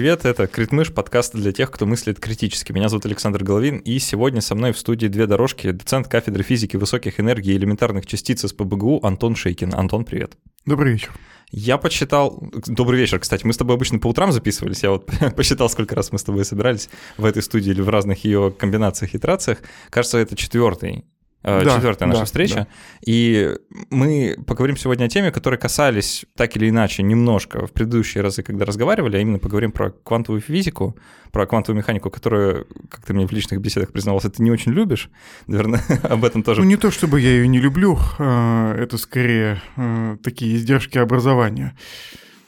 [0.00, 2.72] Привет, это Критмыш, подкаст для тех, кто мыслит критически.
[2.72, 6.78] Меня зовут Александр Головин, и сегодня со мной в студии две дорожки, доцент кафедры физики
[6.78, 9.74] высоких энергий и элементарных частиц из ПБГУ Антон Шейкин.
[9.74, 10.38] Антон, привет.
[10.64, 11.10] Добрый вечер.
[11.50, 12.42] Я почитал...
[12.66, 13.44] Добрый вечер, кстати.
[13.44, 14.82] Мы с тобой обычно по утрам записывались.
[14.82, 15.04] Я вот
[15.36, 19.14] посчитал, сколько раз мы с тобой собирались в этой студии или в разных ее комбинациях,
[19.14, 19.58] итерациях.
[19.90, 21.04] Кажется, это четвертый
[21.42, 22.54] да, четвертая наша да, встреча.
[22.54, 22.66] Да.
[23.06, 23.56] И
[23.90, 28.64] мы поговорим сегодня о теме, которые касались так или иначе немножко в предыдущие разы, когда
[28.64, 30.96] разговаривали, а именно поговорим про квантовую физику,
[31.32, 35.10] про квантовую механику, которую, как ты мне в личных беседах признавался, ты не очень любишь.
[35.46, 36.60] Наверное, об этом тоже.
[36.60, 41.74] Ну, не то чтобы я ее не люблю, а, это скорее э, такие издержки образования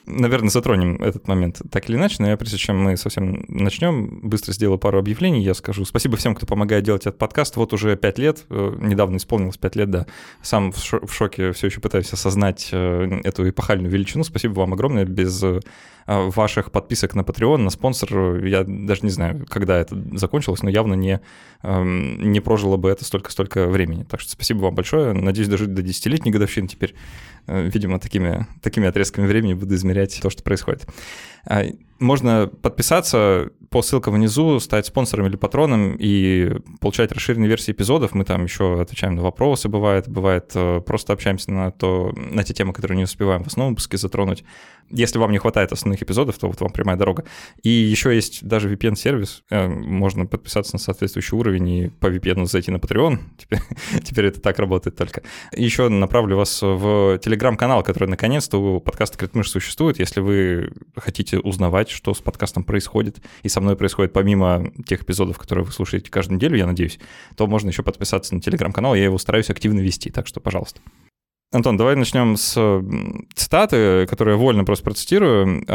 [0.07, 4.53] наверное, затронем этот момент так или иначе, но я, прежде чем мы совсем начнем, быстро
[4.53, 5.43] сделаю пару объявлений.
[5.43, 7.57] Я скажу спасибо всем, кто помогает делать этот подкаст.
[7.57, 10.07] Вот уже пять лет, э, недавно исполнилось пять лет, да.
[10.43, 14.25] Сам в шоке все еще пытаюсь осознать э, эту эпохальную величину.
[14.25, 15.05] Спасибо вам огромное.
[15.05, 15.61] Без э,
[16.07, 20.95] ваших подписок на Patreon, на спонсор, я даже не знаю, когда это закончилось, но явно
[20.95, 21.21] не,
[21.63, 24.05] эм, не прожило бы это столько-столько времени.
[24.05, 25.13] Так что спасибо вам большое.
[25.13, 26.95] Надеюсь дожить до десятилетней годовщины теперь.
[27.47, 30.87] Видимо, такими, такими отрезками времени буду измерять то, что происходит.
[31.47, 31.65] А,
[31.99, 38.13] можно подписаться по ссылкам внизу, стать спонсором или патроном и получать расширенные версии эпизодов.
[38.13, 42.53] Мы там еще отвечаем на вопросы, бывает, бывает э, просто общаемся на, то, на те
[42.53, 44.45] темы, которые не успеваем в основном выпуске затронуть.
[44.91, 47.25] Если вам не хватает основных эпизодов, то вот вам прямая дорога.
[47.63, 49.43] И еще есть даже VPN-сервис.
[49.51, 53.19] Э, можно подписаться на соответствующий уровень и по VPN зайти на Patreon.
[53.39, 53.61] Теперь,
[54.05, 55.23] теперь это так работает только.
[55.57, 59.99] еще направлю вас в телеграм-канал, который наконец-то у подкаста «Критмыш» существует.
[59.99, 65.39] Если вы хотите узнавать, что с подкастом происходит, и со мной происходит помимо тех эпизодов,
[65.39, 66.99] которые вы слушаете каждую неделю, я надеюсь,
[67.37, 70.81] то можно еще подписаться на телеграм-канал, я его стараюсь активно вести, так что, пожалуйста.
[71.53, 72.83] Антон, давай начнем с
[73.35, 75.67] цитаты, которые я вольно просто процитирую.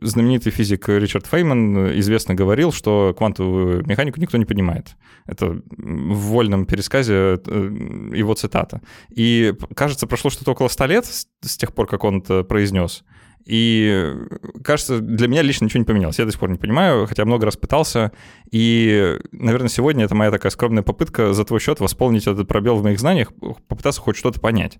[0.00, 4.96] Знаменитый физик Ричард Фейман известно говорил, что квантовую механику никто не понимает.
[5.26, 8.80] Это в вольном пересказе э, его цитата.
[9.10, 13.04] И, кажется, прошло что-то около ста лет с тех пор, как он это произнес.
[13.50, 14.14] И
[14.62, 16.20] кажется, для меня лично ничего не поменялось.
[16.20, 18.12] Я до сих пор не понимаю, хотя много раз пытался.
[18.52, 22.84] И, наверное, сегодня это моя такая скромная попытка за твой счет восполнить этот пробел в
[22.84, 23.32] моих знаниях,
[23.66, 24.78] попытаться хоть что-то понять.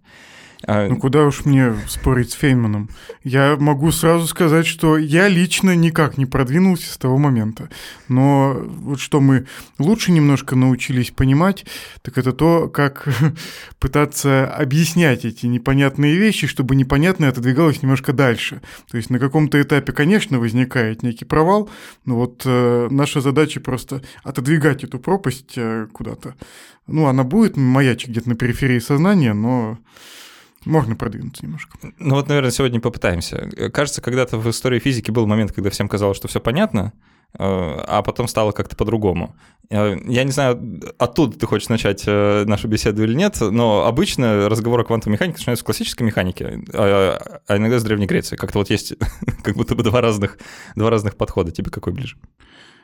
[0.67, 2.91] А, ну куда уж мне спорить с Фейнманом?
[3.25, 7.71] Я могу сразу сказать, что я лично никак не продвинулся с того момента.
[8.09, 9.47] Но вот что мы
[9.79, 11.65] лучше немножко научились понимать,
[12.03, 13.09] так это то, как
[13.79, 18.61] пытаться объяснять эти непонятные вещи, чтобы непонятное отодвигалось немножко дальше.
[18.91, 21.71] То есть на каком-то этапе, конечно, возникает некий провал,
[22.05, 26.35] но вот э, наша задача просто отодвигать эту пропасть э, куда-то.
[26.87, 29.79] Ну, она будет маячить где-то на периферии сознания, но
[30.65, 31.79] можно продвинуться немножко.
[31.99, 33.49] Ну вот, наверное, сегодня попытаемся.
[33.73, 36.93] Кажется, когда-то в истории физики был момент, когда всем казалось, что все понятно,
[37.33, 39.35] э, а потом стало как-то по-другому.
[39.71, 44.51] Э, я не знаю, оттуда ты хочешь начать э, нашу беседу или нет, но обычно
[44.51, 48.37] разговор о квантовой механике начинается с классической механики, а, а иногда с Древней Греции.
[48.37, 48.95] Как-то вот есть
[49.43, 50.39] как будто бы два разных,
[50.77, 51.53] два разных подхода.
[51.53, 52.17] Тебе какой ближе?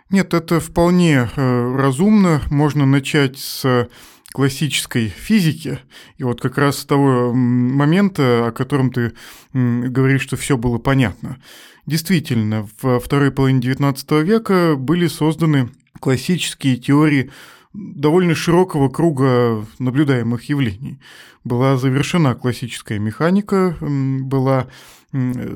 [0.08, 2.40] Нет, это вполне разумно.
[2.48, 3.88] Можно начать с
[4.32, 5.78] классической физики.
[6.18, 9.12] И вот как раз с того момента, о котором ты
[9.52, 11.38] говоришь, что все было понятно.
[11.86, 15.70] Действительно, во второй половине XIX века были созданы
[16.00, 17.30] классические теории
[17.72, 20.98] довольно широкого круга наблюдаемых явлений.
[21.44, 24.66] Была завершена классическая механика, была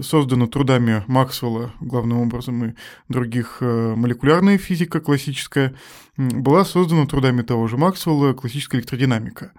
[0.02, 2.74] создана трудами Максвелла, главным образом, и
[3.08, 5.74] других э, молекулярная физика классическая,
[6.16, 9.52] была создана трудами того же Максвелла классическая электродинамика.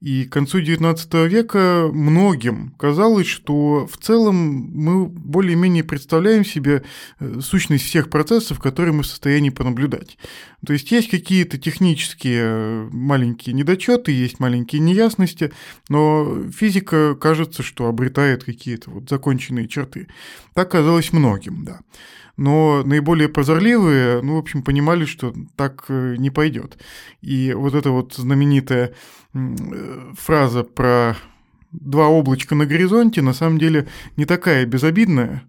[0.00, 6.82] И к концу XIX века многим казалось, что в целом мы более-менее представляем себе
[7.18, 10.18] э, сущность всех процессов, которые мы в состоянии понаблюдать.
[10.66, 15.52] То есть есть какие-то технические э, маленькие недочеты, есть маленькие неясности,
[15.88, 20.08] но физика кажется, что обретает какие-то вот законченные черты.
[20.52, 21.80] Так казалось многим, да
[22.36, 26.78] но наиболее прозорливые, ну, в общем, понимали, что так э, не пойдет.
[27.22, 28.92] И вот эта вот знаменитая э,
[30.16, 31.16] фраза про
[31.72, 35.44] два облачка на горизонте на самом деле не такая безобидная,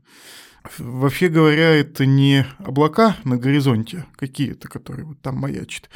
[0.77, 5.89] Вообще говоря, это не облака на горизонте какие-то, которые вот там маячат.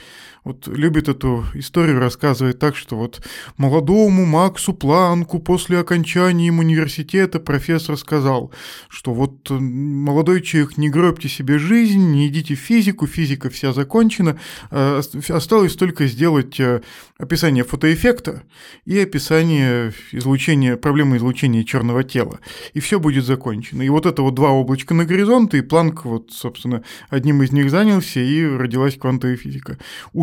[0.43, 3.21] Вот любит эту историю рассказывать так, что вот
[3.57, 8.51] молодому Максу Планку после окончания университета профессор сказал,
[8.89, 14.39] что вот молодой человек, не гробьте себе жизнь, не идите в физику, физика вся закончена,
[14.71, 16.81] а осталось только сделать э,
[17.19, 18.41] описание фотоэффекта
[18.85, 22.39] и описание излучения, проблемы излучения черного тела,
[22.73, 23.83] и все будет закончено.
[23.83, 27.69] И вот это вот два облачка на горизонт, и Планк вот, собственно, одним из них
[27.69, 29.77] занялся, и родилась квантовая физика.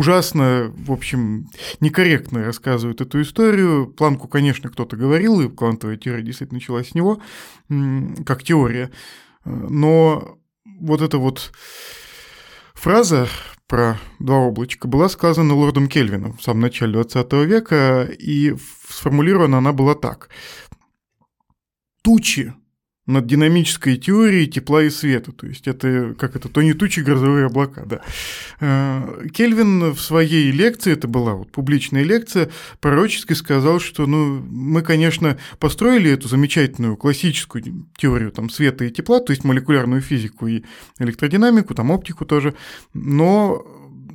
[0.09, 1.45] Ужасно, в общем,
[1.81, 3.85] некорректно рассказывают эту историю.
[3.85, 7.21] Планку, конечно, кто-то говорил, и квантовая теория действительно началась с него,
[8.25, 8.89] как теория.
[9.45, 11.51] Но вот эта вот
[12.73, 13.27] фраза
[13.67, 18.55] про два облачка была сказана лордом Кельвином в самом начале 20 века, и
[18.87, 20.29] сформулирована она была так.
[22.01, 22.55] Тучи
[23.09, 25.31] над динамической теорией тепла и света.
[25.31, 28.01] То есть это, как это, то не тучи, грозовые облака, да.
[28.59, 34.83] Э, Кельвин в своей лекции, это была вот публичная лекция, пророчески сказал, что ну, мы,
[34.83, 40.63] конечно, построили эту замечательную классическую теорию там, света и тепла, то есть молекулярную физику и
[40.99, 42.53] электродинамику, там оптику тоже,
[42.93, 43.65] но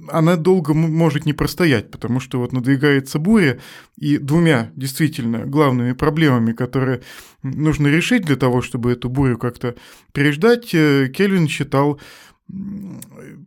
[0.09, 3.59] она долго может не простоять, потому что вот надвигается буря,
[3.97, 7.03] и двумя действительно главными проблемами, которые
[7.43, 9.75] нужно решить для того, чтобы эту бурю как-то
[10.13, 12.01] переждать, э, Кельвин считал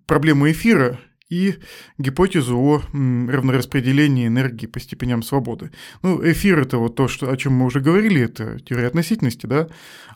[0.05, 0.99] проблему эфира
[1.29, 1.55] и
[1.97, 5.71] гипотезу о равнораспределении энергии по степеням свободы.
[6.01, 9.67] Ну, эфир— это вот то, что, о чем мы уже говорили, это теория относительности, да,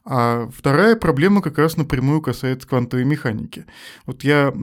[0.03, 3.65] а вторая проблема как раз напрямую касается квантовой механики.
[4.05, 4.53] Вот я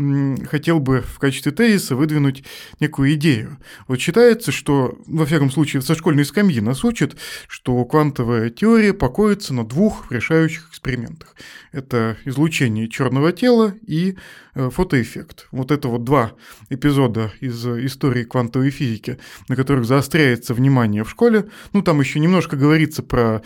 [0.51, 2.45] хотел бы в качестве тезиса выдвинуть
[2.81, 3.59] некую идею.
[3.87, 9.55] Вот считается, что, во всяком случае, со школьной скамьи нас учат, что квантовая теория покоится
[9.55, 11.37] на двух решающих экспериментах.
[11.71, 14.17] Это излучение черного тела и
[14.55, 15.49] э, фотоэффект.
[15.53, 16.33] Вот это вот два
[16.71, 19.19] эпизода из истории квантовой физики,
[19.49, 21.49] на которых заостряется внимание в школе.
[21.73, 23.43] Ну, там еще немножко говорится про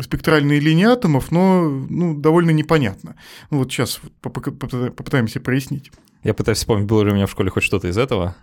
[0.00, 3.16] спектральные линии атомов, но ну, довольно непонятно.
[3.50, 5.90] Ну, вот сейчас попытаемся прояснить.
[6.22, 8.34] Я пытаюсь вспомнить, было ли у меня в школе хоть что-то из этого.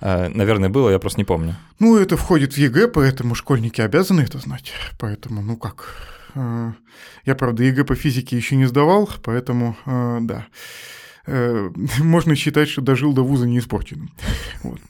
[0.00, 1.56] А, наверное, было, я просто не помню.
[1.78, 4.72] Ну, это входит в ЕГЭ, поэтому школьники обязаны это знать.
[4.98, 6.08] Поэтому, ну как...
[6.34, 6.72] Э,
[7.24, 10.46] я, правда, ЕГЭ по физике еще не сдавал, поэтому, э, да,
[11.26, 14.10] э, можно считать, что дожил до вуза неиспорченным.
[14.62, 14.80] Вот.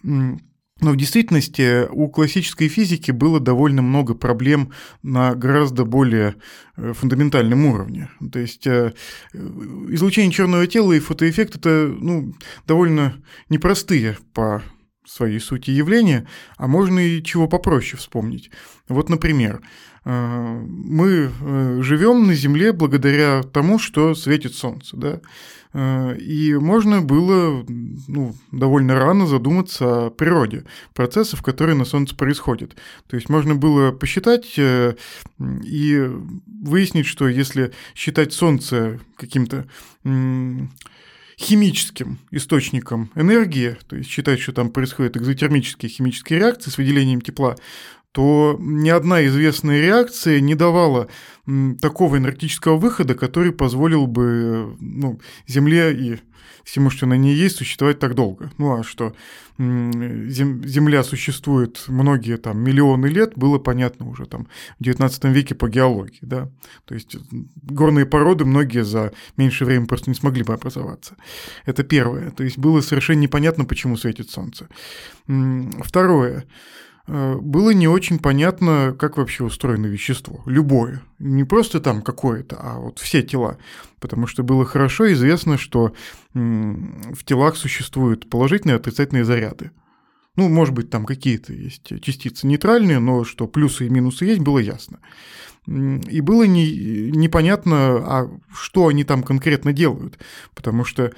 [0.80, 4.72] Но в действительности у классической физики было довольно много проблем
[5.02, 6.36] на гораздо более
[6.76, 8.10] э, фундаментальном уровне.
[8.32, 8.92] То есть э,
[9.32, 12.32] излучение черного тела и фотоэффект это ну,
[12.66, 13.16] довольно
[13.48, 14.62] непростые по
[15.04, 18.50] своей сути явления, а можно и чего попроще вспомнить.
[18.88, 19.62] Вот, например,
[20.10, 21.31] мы
[21.82, 24.96] живем на Земле благодаря тому, что светит Солнце.
[24.96, 25.20] Да?
[25.72, 30.64] Э, и можно было ну, довольно рано задуматься о природе
[30.94, 32.76] процессов, которые на Солнце происходят.
[33.08, 34.94] То есть можно было посчитать э,
[35.38, 36.11] и
[36.46, 39.66] выяснить, что если считать Солнце каким-то
[41.38, 47.54] химическим источником энергии, то есть считать, что там происходят экзотермические химические реакции с выделением тепла,
[48.12, 51.08] то ни одна известная реакция не давала
[51.81, 56.19] такого энергетического выхода, который позволил бы ну, Земле и
[56.64, 58.50] всему, что на ней есть, существовать так долго.
[58.59, 59.14] Ну а что
[59.59, 64.47] Земля существует многие там миллионы лет, было понятно уже там
[64.78, 66.50] в 19 веке по геологии, да.
[66.85, 67.16] То есть
[67.62, 71.16] горные породы многие за меньшее время просто не смогли бы образоваться.
[71.64, 72.30] Это первое.
[72.30, 74.68] То есть было совершенно непонятно, почему светит Солнце.
[75.26, 76.44] Второе.
[77.08, 80.42] Э, было не очень понятно, как вообще устроено вещество.
[80.46, 81.02] Любое.
[81.18, 83.58] Не просто там какое-то, а вот все тела.
[83.98, 85.92] Потому что было хорошо известно, что
[86.34, 89.72] в телах существуют положительные и отрицательные заряды.
[90.36, 94.58] Ну, может быть, там какие-то есть частицы нейтральные, но что плюсы и минусы есть, было
[94.58, 95.00] ясно.
[95.66, 100.18] И было не, непонятно, а что они там конкретно делают,
[100.54, 101.12] потому что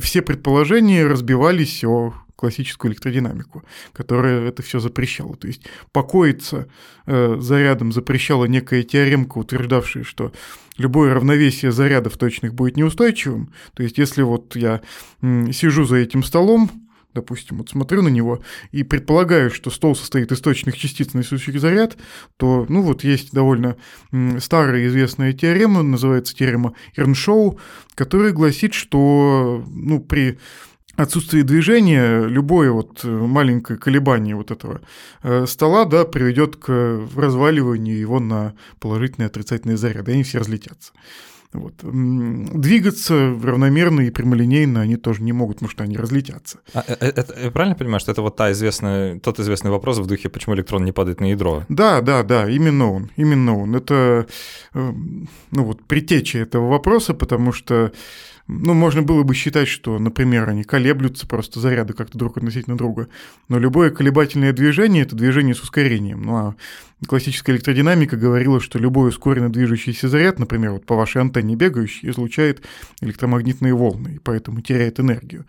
[0.00, 5.36] все предположения разбивались о классическую электродинамику, которая это все запрещала.
[5.36, 6.66] То есть покоиться
[7.06, 10.32] э, зарядом запрещала некая теоремка, утверждавшая, что
[10.76, 13.52] любое равновесие зарядов точных будет неустойчивым.
[13.74, 14.80] То есть если вот я
[15.20, 16.68] м, сижу за этим столом,
[17.14, 21.96] допустим, вот смотрю на него и предполагаю, что стол состоит из точных частиц, несущих заряд,
[22.38, 23.76] то, ну вот есть довольно
[24.40, 27.60] старая известная теорема, называется теорема Эрншоу,
[27.94, 30.40] которая гласит, что ну, при
[30.96, 34.80] отсутствие движения, любое вот маленькое колебание вот этого
[35.22, 40.92] э, стола, да, приведет к разваливанию его на положительные отрицательные заряды, они все разлетятся.
[41.52, 41.74] Вот.
[41.82, 46.60] Двигаться равномерно и прямолинейно они тоже не могут, потому что они разлетятся.
[46.72, 50.06] А, это, это, я правильно понимаю, что это вот та известная, тот известный вопрос в
[50.06, 51.64] духе, почему электрон не падает на ядро?
[51.68, 53.76] Да, да, да, именно он, именно он.
[53.76, 54.26] Это
[54.72, 57.92] ну вот, предтеча этого вопроса, потому что
[58.60, 63.08] ну, можно было бы считать, что, например, они колеблются просто заряды как-то друг относительно друга.
[63.48, 66.22] Но любое колебательное движение– это движение с ускорением.
[66.22, 66.54] Ну, а
[67.06, 72.62] классическая электродинамика говорила, что любой ускоренно движущийся заряд, например, вот по вашей антенне бегающий, излучает
[73.00, 75.44] электромагнитные волны, и поэтому теряет энергию.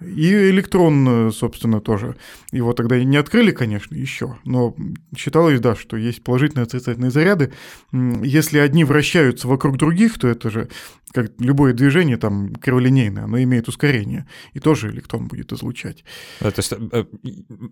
[0.00, 2.16] И электрон, собственно, тоже.
[2.52, 4.76] Его тогда не открыли, конечно, еще, но
[5.16, 7.52] считалось, да, что есть положительные отрицательные заряды.
[7.92, 10.68] Если одни вращаются вокруг других, то это же
[11.16, 16.04] как любое движение там криволинейное, оно имеет ускорение, и тоже электрон будет излучать.
[16.40, 17.04] Да, то есть э,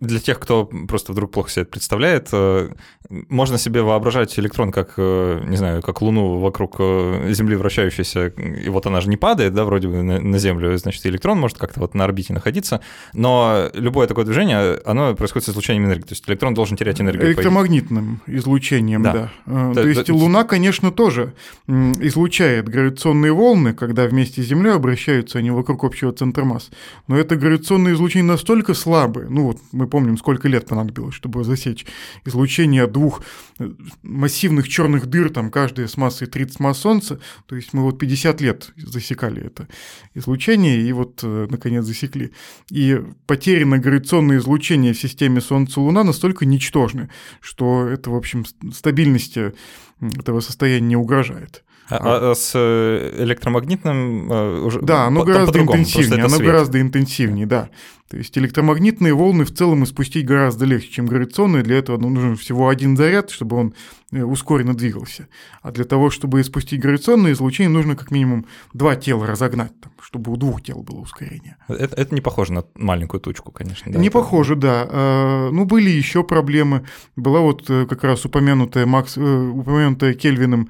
[0.00, 2.70] для тех, кто просто вдруг плохо себе это представляет, э,
[3.10, 8.86] можно себе воображать электрон как, э, не знаю, как Луну вокруг Земли вращающейся, и вот
[8.86, 12.04] она же не падает, да, вроде бы на Землю, значит, электрон может как-то вот на
[12.04, 12.80] орбите находиться,
[13.12, 17.26] но любое такое движение, оно происходит с излучением энергии, то есть электрон должен терять энергию.
[17.26, 19.30] Электромагнитным излучением, да.
[19.44, 19.74] да.
[19.74, 21.34] То, то есть Луна, конечно, тоже
[21.68, 26.70] излучает гравитационные волны, когда вместе с Землей обращаются они вокруг общего центра масс.
[27.08, 31.86] Но это гравитационное излучение настолько слабое, ну вот мы помним, сколько лет понадобилось, чтобы засечь
[32.24, 33.22] излучение двух
[33.58, 33.70] э,
[34.02, 38.40] массивных черных дыр, там каждая с массой 30 масс Солнца, то есть мы вот 50
[38.40, 39.68] лет засекали это
[40.14, 42.32] излучение, и вот э, наконец засекли.
[42.70, 47.10] И потерянное гравитационное излучение в системе Солнца-Луна настолько ничтожны,
[47.40, 49.52] что это, в общем, стабильности
[50.00, 51.64] этого состояния не угрожает.
[51.88, 56.46] А, а, а с э, электромагнитным э, уже Да, оно гораздо интенсивнее, оно свет.
[56.46, 57.68] гораздо интенсивнее, да.
[58.08, 61.62] То есть электромагнитные волны в целом испустить гораздо легче, чем гравитационные.
[61.62, 63.74] Для этого нужен всего один заряд, чтобы он
[64.12, 65.26] э, ускоренно двигался.
[65.62, 68.44] А для того, чтобы испустить гравитационное излучение, нужно как минимум
[68.74, 71.56] два тела разогнать, там, чтобы у двух тел было ускорение.
[71.66, 73.90] Это, это не похоже на маленькую тучку, конечно.
[73.90, 74.18] Да, не это...
[74.18, 74.86] похоже, да.
[74.86, 76.84] А, ну, были еще проблемы.
[77.16, 80.68] Была вот э, как раз упомянутая, Макс, э, упомянутая Кельвином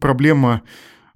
[0.00, 0.62] проблема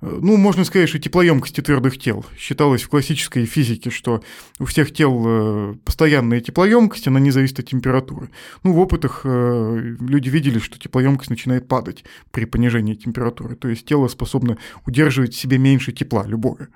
[0.01, 2.25] ну, можно сказать, что теплоемкости твердых тел.
[2.37, 4.23] Считалось в классической физике, что
[4.59, 8.31] у всех тел э, постоянная теплоемкость, она не зависит от температуры.
[8.63, 13.57] Ну, в опытах э, люди видели, что теплоемкость начинает падать при понижении температуры.
[13.57, 16.69] То есть тело способно удерживать в себе меньше тепла, любое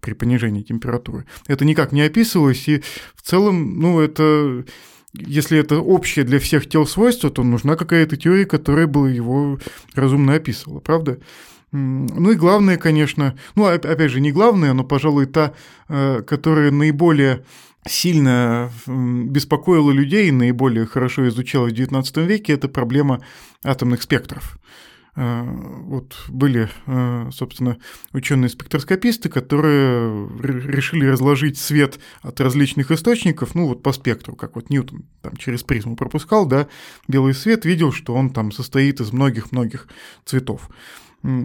[0.00, 1.24] при понижении температуры.
[1.46, 2.82] Это никак не описывалось, и
[3.14, 4.64] в целом, ну, это
[5.14, 9.58] если это общее для всех тел свойство, то нужна какая-то теория, которая бы его
[9.94, 11.18] разумно описывала, правда?
[11.72, 15.52] Ну и главное, конечно, ну опять же, не главное, но, пожалуй, та,
[15.88, 17.44] э, которая наиболее
[17.86, 23.20] сильно беспокоила людей, наиболее хорошо изучалась в XIX веке, это проблема
[23.64, 24.58] атомных спектров.
[25.16, 27.78] Э, вот были, э, собственно,
[28.12, 35.04] ученые-спектроскописты, которые решили разложить свет от различных источников, ну вот по спектру, как вот Ньютон
[35.22, 36.68] там через призму пропускал, да,
[37.08, 39.88] белый свет, видел, что он там состоит из многих-многих
[40.24, 40.68] цветов.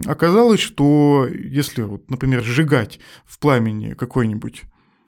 [0.06, 4.62] Оказалось, что если, вот, например, сжигать в пламени какое-нибудь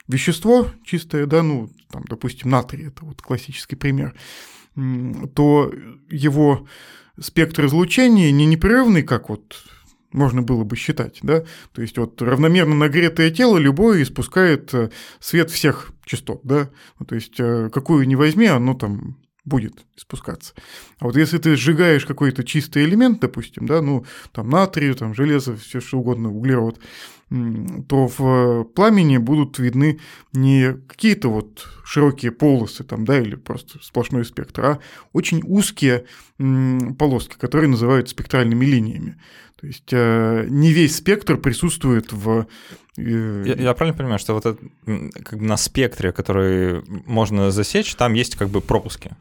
[0.08, 4.14] вещество чистое, да, ну, там, допустим, натрий, это вот классический пример,
[5.34, 5.72] то
[6.10, 6.66] его
[7.20, 9.64] спектр излучения не непрерывный, как вот
[10.12, 15.50] можно было бы считать, да, то есть вот равномерно нагретое тело любое испускает э, свет
[15.50, 20.54] всех частот, да, ну, то есть э, какую ни возьми, оно там будет спускаться.
[20.98, 25.56] А вот если ты сжигаешь какой-то чистый элемент, допустим, да, ну, там натрий, там железо,
[25.56, 26.78] все что угодно, углерод,
[27.88, 29.98] то в пламени будут видны
[30.32, 34.78] не какие-то вот широкие полосы там, да, или просто сплошной спектр, а
[35.12, 36.04] очень узкие
[36.98, 39.18] полоски, которые называют спектральными линиями.
[39.60, 42.46] То есть э, не весь спектр присутствует в...
[42.98, 44.58] Э, я, я правильно понимаю, что вот это,
[45.24, 49.12] как бы на спектре, который можно засечь, там есть как бы пропуски?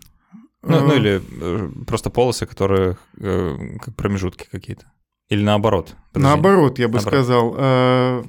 [0.63, 4.93] Ну, ну или э, просто полосы, которые как промежутки какие-то.
[5.29, 5.96] Или наоборот?
[6.12, 6.29] Подожди.
[6.29, 7.25] Наоборот, я бы наоборот.
[7.25, 7.55] сказал.
[7.58, 8.24] Э,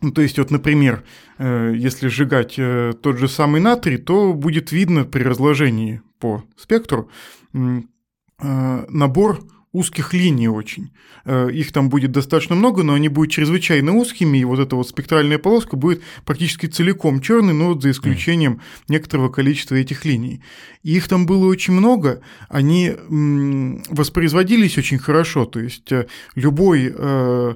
[0.00, 1.04] ну, то есть, вот, например,
[1.38, 7.10] э, если сжигать э, тот же самый натрий, то будет видно при разложении по спектру
[8.38, 9.40] набор
[9.72, 10.90] узких линий очень.
[11.24, 14.88] Э, их там будет достаточно много, но они будут чрезвычайно узкими, и вот эта вот
[14.88, 20.42] спектральная полоска будет практически целиком черной, но вот за исключением некоторого количества этих линий.
[20.82, 22.92] И их там было очень много, они
[23.88, 27.54] воспроизводились очень хорошо, то есть э, любой, э,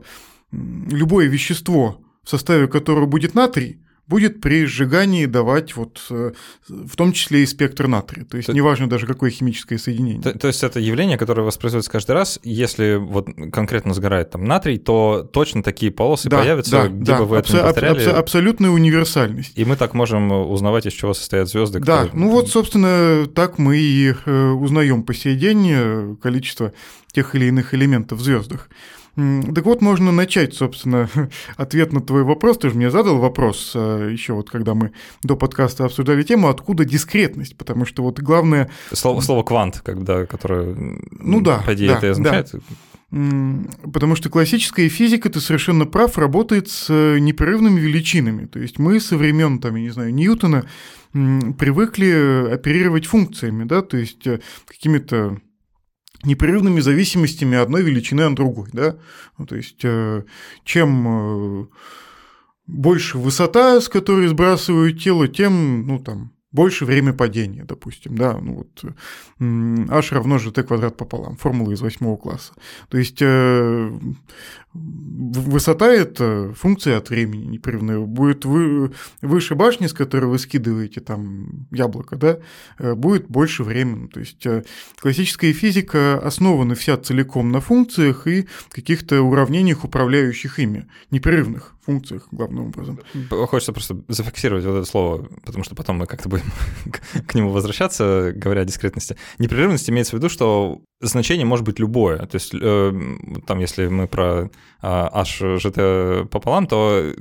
[0.52, 6.32] любое вещество, в составе которого будет натрий, будет при сжигании давать вот э,
[6.68, 8.25] в том числе и спектр натрия.
[8.25, 10.22] То есть то, неважно даже какое химическое соединение.
[10.22, 12.38] То, то есть это явление, которое воспроизводится каждый раз.
[12.44, 17.18] Если вот конкретно сгорает там натрий, то точно такие полосы да, появятся, да, где да,
[17.18, 17.98] бы вы абсо- это не повторяли.
[17.98, 19.52] Абсо- абсолютная универсальность.
[19.56, 21.80] И мы так можем узнавать, из чего состоят звезды.
[21.80, 22.20] Да, которые...
[22.25, 26.72] ну вот, собственно, так мы и э, узнаем по сей день э, количество
[27.10, 28.68] тех или иных элементов в звездах.
[29.16, 31.08] Так вот, можно начать, собственно,
[31.56, 32.58] ответ на твой вопрос.
[32.58, 34.92] Ты же мне задал вопрос э, еще вот, когда мы
[35.23, 38.70] до подкаста обсуждали тему, откуда дискретность, потому что вот главное...
[38.92, 40.76] Слово, слово квант, когда, которое,
[41.11, 42.50] ну да, по идее, да, это означает...
[42.52, 42.61] Да.
[43.11, 48.46] Потому что классическая физика, ты совершенно прав, работает с э, непрерывными величинами.
[48.46, 50.66] То есть мы со времен, там, я не знаю, Ньютона
[51.12, 55.38] привыкли оперировать функциями, да, то есть э, какими-то
[56.25, 58.96] непрерывными зависимостями одной величины от другой, да.
[59.38, 60.25] Ну, то есть э,
[60.64, 61.70] чем
[62.66, 68.54] больше высота, с которой сбрасывают тело, тем, ну, там, больше время падения, допустим, да, ну
[68.54, 68.84] вот
[69.38, 72.54] h равно же t квадрат пополам, формула из восьмого класса.
[72.88, 73.90] То есть э,
[74.72, 77.98] высота– это функция от времени непрерывная.
[78.00, 82.38] Будет вы, выше башни, с которой вы скидываете там яблоко, да,
[82.78, 84.06] э, будет больше времени.
[84.06, 84.64] То есть э,
[84.98, 92.66] классическая физика основана вся целиком на функциях и каких-то уравнениях, управляющих ими, непрерывных функциях, главным
[92.66, 92.99] образом.
[93.31, 96.45] Хочется просто зафиксировать вот это слово, потому что потом мы как-то будем
[97.26, 99.16] к нему возвращаться, говоря о дискретности.
[99.38, 102.19] Непрерывность имеется в виду, что значение может быть любое.
[102.19, 102.93] То есть э,
[103.47, 104.50] там, если мы про
[104.83, 107.12] HGT пополам, то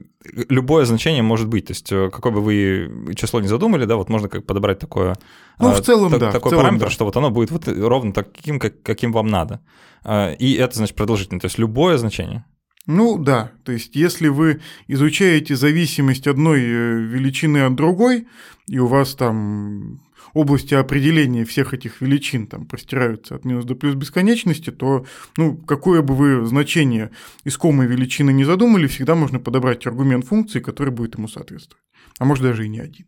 [0.49, 1.67] любое значение может быть.
[1.67, 5.15] То есть э, какое бы вы число не задумали, да, вот можно как подобрать такое,
[5.59, 6.91] ну, в целом, так, да, такой целом, параметр, да.
[6.91, 9.61] что вот оно будет вот ровно таким, как, каким вам надо.
[10.39, 11.39] И это значит продолжительно.
[11.39, 12.45] То есть любое значение.
[12.87, 18.27] Ну да, то есть если вы изучаете зависимость одной э, величины от другой,
[18.67, 20.01] и у вас там
[20.35, 25.05] области определения всех этих величин там простираются от минус до плюс бесконечности, то
[25.37, 27.11] ну, какое бы вы значение
[27.45, 31.81] искомой величины не задумали, всегда можно подобрать аргумент функции, который будет ему соответствовать.
[32.19, 33.07] А может даже и не один.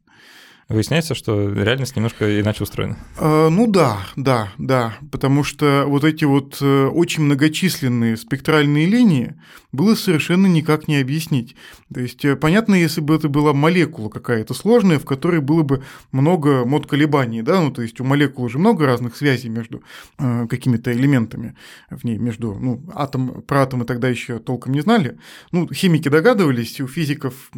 [0.69, 2.97] Выясняется, что реальность немножко иначе устроена.
[3.17, 9.35] А, ну да, да, да, потому что вот эти вот э, очень многочисленные спектральные линии
[9.71, 11.55] было совершенно никак не объяснить.
[11.93, 15.83] То есть э, понятно, если бы это была молекула какая-то сложная, в которой было бы
[16.11, 19.83] много мод колебаний, да, ну то есть у молекулы уже много разных связей между
[20.19, 21.55] э, какими-то элементами
[21.89, 25.17] в ней, между, ну, атом, про атомы тогда еще толком не знали,
[25.53, 27.51] ну, химики догадывались, у физиков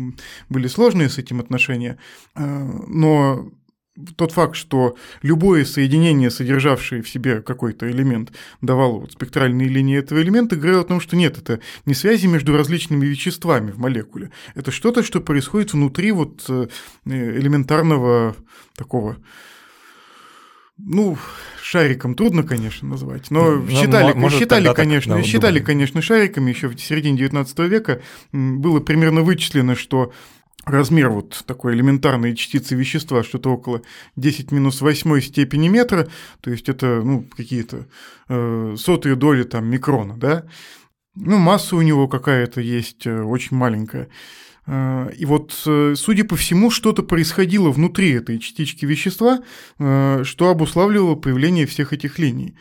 [0.47, 1.97] были сложные с этим отношения,
[2.99, 3.51] но
[4.15, 8.31] тот факт, что любое соединение, содержавшее в себе какой-то элемент,
[8.61, 12.55] давало вот спектральные линии этого элемента, говорило о том, что нет, это не связи между
[12.55, 14.31] различными веществами в молекуле.
[14.55, 16.67] Это что-то, что происходит внутри вот э,
[17.05, 18.35] элементарного
[18.75, 19.17] такого
[20.81, 21.17] ну,
[21.61, 25.65] шариком трудно, конечно, назвать, но, но считали, может, считали, конечно, так, да, считали, думаю.
[25.65, 28.01] конечно, шариками еще в середине 19 века.
[28.31, 30.13] Было примерно вычислено, что
[30.65, 33.81] размер вот такой элементарной частицы вещества, что-то около
[34.15, 36.07] 10 минус 8 степени метра,
[36.41, 37.87] то есть это ну, какие-то
[38.27, 40.45] э, сотые доли там микрона, да.
[41.15, 44.07] Ну, масса у него какая-то есть э, очень маленькая.
[44.67, 49.39] Э, и вот, э, судя по всему, что-то происходило внутри этой частички вещества,
[49.77, 52.55] что обуславливало появление всех этих линий.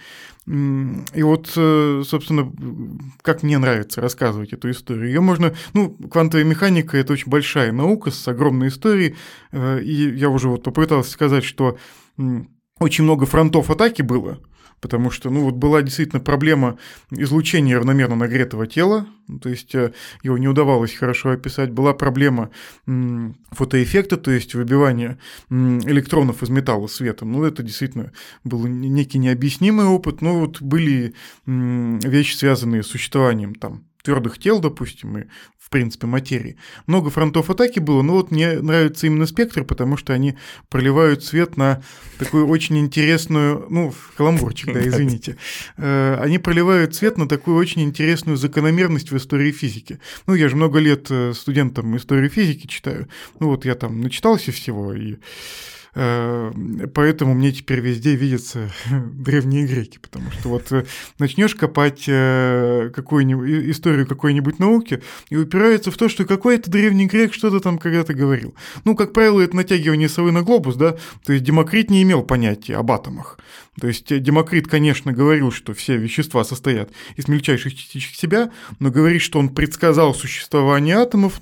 [0.49, 2.51] И вот, э, собственно,
[3.21, 5.09] как мне нравится рассказывать эту историю.
[5.09, 9.17] Ее можно, ну, квантовая механика– это очень большая наука с огромной историей,
[9.53, 11.77] э, и я уже вот попытался сказать, что
[12.81, 14.39] очень много фронтов атаки было–
[14.81, 16.79] потому что, ну, вот была действительно проблема
[17.11, 19.07] излучения равномерно нагретого тела,
[19.43, 22.51] то есть э, его не удавалось хорошо описать, была проблема
[23.51, 25.19] фотоэффекта, то есть выбивания
[25.51, 28.13] электронов из металла светом, ну, это действительно
[28.45, 31.15] был некий необъяснимый опыт, но вот были
[31.47, 35.25] вещи, связанные с существованием там твердых тел, допустим, и
[35.69, 36.57] в принципе, материи.
[36.87, 40.35] Много фронтов атаки было, но вот мне нравится именно спектр, потому что они
[40.71, 41.83] проливают свет на
[42.19, 45.37] такую очень интересную, ну, каламбурчик, да, извините.
[45.77, 50.01] Э, они проливают свет на такую очень интересную закономерность в истории физики.
[50.27, 53.07] Ну, я же много лет э, студентам истории физики читаю.
[53.39, 55.17] Ну, вот я там начитался всего, и
[56.95, 60.85] поэтому мне теперь везде видятся древние греки, потому что вот э,
[61.19, 67.35] начнешь копать э, какую-нибудь историю какой-нибудь науки и упирается в то, что какой-то древний грек
[67.35, 68.55] что-то там когда-то говорил.
[68.85, 72.77] Ну, как правило, это натягивание совы на глобус, да, то есть Демокрит не имел понятия
[72.77, 73.39] об атомах.
[73.81, 79.23] То есть Демокрит, конечно, говорил, что все вещества состоят из мельчайших частичек себя, но говорить,
[79.23, 81.41] что он предсказал существование атомов,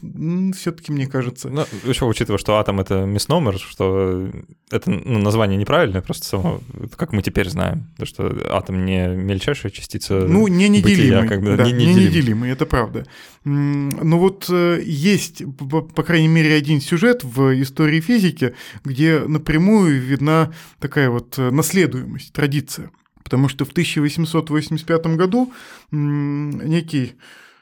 [0.55, 1.49] все-таки мне кажется.
[1.49, 4.31] Ну, еще учитывая, что атом это мисномер, что
[4.71, 6.61] это ну, название неправильное, просто само,
[6.97, 10.27] как мы теперь знаем, то, что атом не мельчайшая частица.
[10.27, 11.95] Ну, не неделимый, бытия, как бы, да, не, неделимый.
[11.95, 13.07] не неделимый, это правда.
[13.45, 18.55] Но вот э, есть, по крайней мере, один сюжет в истории физики,
[18.85, 22.91] где напрямую видна такая вот э, наследуемость традиция.
[23.23, 25.53] Потому что в 1885 году
[25.93, 27.15] некий,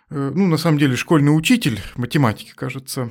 [0.08, 3.10] э, ну, на самом деле, школьный учитель математики, кажется,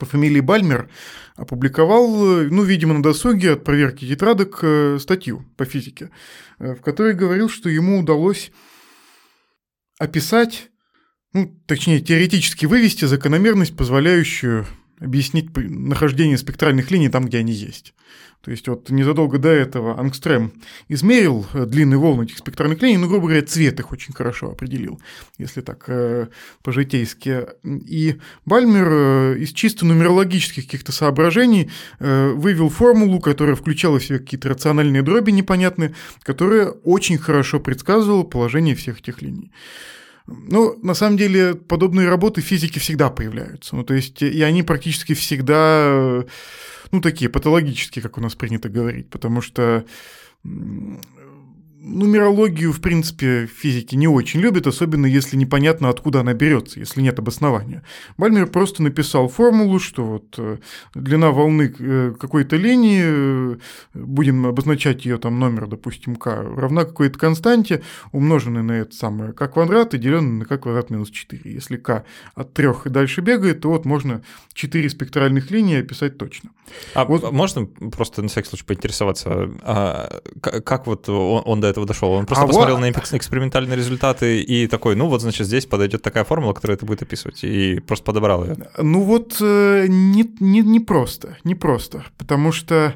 [0.00, 0.88] по фамилии Бальмер
[1.36, 6.10] опубликовал, ну, видимо, на досуге от проверки тетрадок э, статью по физике,
[6.58, 8.50] э, в которой говорил, что ему удалось
[9.98, 10.70] описать,
[11.32, 14.66] ну, точнее, теоретически вывести закономерность, позволяющую
[14.98, 17.94] объяснить нахождение спектральных линий там, где они есть.
[18.42, 20.52] То есть вот незадолго до этого Ангстрем
[20.88, 25.00] измерил э, длинные волны этих спектральных линий, ну, грубо говоря, цвет их очень хорошо определил,
[25.36, 26.28] если так э,
[26.62, 27.46] по-житейски.
[27.64, 34.18] И Бальмер э, из чисто нумерологических каких-то соображений э, вывел формулу, которая включала в себя
[34.18, 39.52] какие-то рациональные дроби непонятные, которая очень хорошо предсказывала положение всех этих линий.
[40.26, 43.74] Ну, на самом деле, подобные работы физики всегда появляются.
[43.74, 46.24] Ну, то есть, и они практически всегда,
[46.90, 49.84] ну, такие патологические, как у нас принято говорить, потому что
[51.82, 57.18] нумерологию, в принципе, физики не очень любят, особенно если непонятно, откуда она берется, если нет
[57.18, 57.82] обоснования.
[58.18, 60.58] Бальмер просто написал формулу, что вот э,
[60.94, 63.56] длина волны э, какой-то линии, э,
[63.94, 69.48] будем обозначать ее там номер, допустим, k, равна какой-то константе, умноженной на это самое k
[69.48, 71.42] квадрат и деленной на k квадрат минус 4.
[71.44, 76.50] Если k от 3 и дальше бегает, то вот можно 4 спектральных линии описать точно.
[76.94, 77.32] А вот.
[77.32, 82.10] можно просто на всякий случай поинтересоваться, а как вот он, он этого дошел?
[82.10, 82.82] Он просто а посмотрел вот...
[82.82, 87.02] на экспериментальные результаты и такой, ну вот, значит, здесь подойдет такая формула, которая это будет
[87.02, 88.56] описывать, и просто подобрал ее.
[88.78, 92.94] Ну вот э, не, не, не просто, не просто, потому что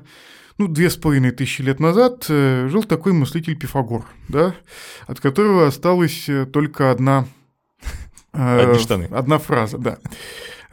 [0.59, 4.55] ну, две с половиной тысячи лет назад э, жил такой мыслитель Пифагор, да,
[5.07, 7.27] от которого осталась э, только одна...
[8.33, 9.09] Одни штаны.
[9.13, 9.99] Одна фраза, да.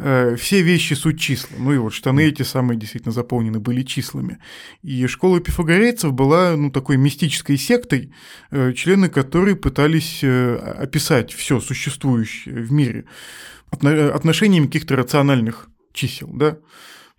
[0.03, 1.57] Э, все вещи суть числа.
[1.59, 4.39] Ну и вот штаны эти самые действительно заполнены были числами.
[4.81, 8.11] И школа пифагорейцев была ну, такой мистической сектой,
[8.49, 13.05] э, члены которой пытались э, описать все существующее в мире
[13.69, 16.57] отношениями каких-то рациональных чисел, да,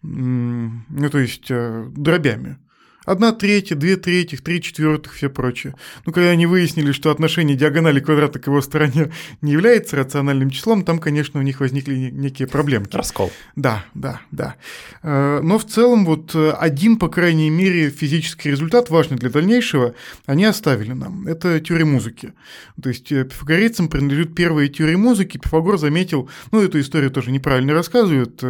[0.02, 2.58] ну то есть дробями.
[3.04, 5.74] Одна третья, две третьих, три четвертых, все прочее.
[6.06, 9.10] Ну, когда они выяснили, что отношение диагонали квадрата к его стороне
[9.40, 12.86] не является рациональным числом, там, конечно, у них возникли некие проблемы.
[12.92, 13.32] Раскол.
[13.56, 14.54] Да, да, да.
[15.02, 19.94] Э, но в целом вот э, один, по крайней мере, физический результат, важный для дальнейшего,
[20.26, 21.26] они оставили нам.
[21.26, 22.34] Это теория музыки.
[22.80, 25.38] То есть э, пифагорейцам принадлежит первые теории музыки.
[25.38, 28.42] Пифагор заметил, ну, эту историю тоже неправильно рассказывают,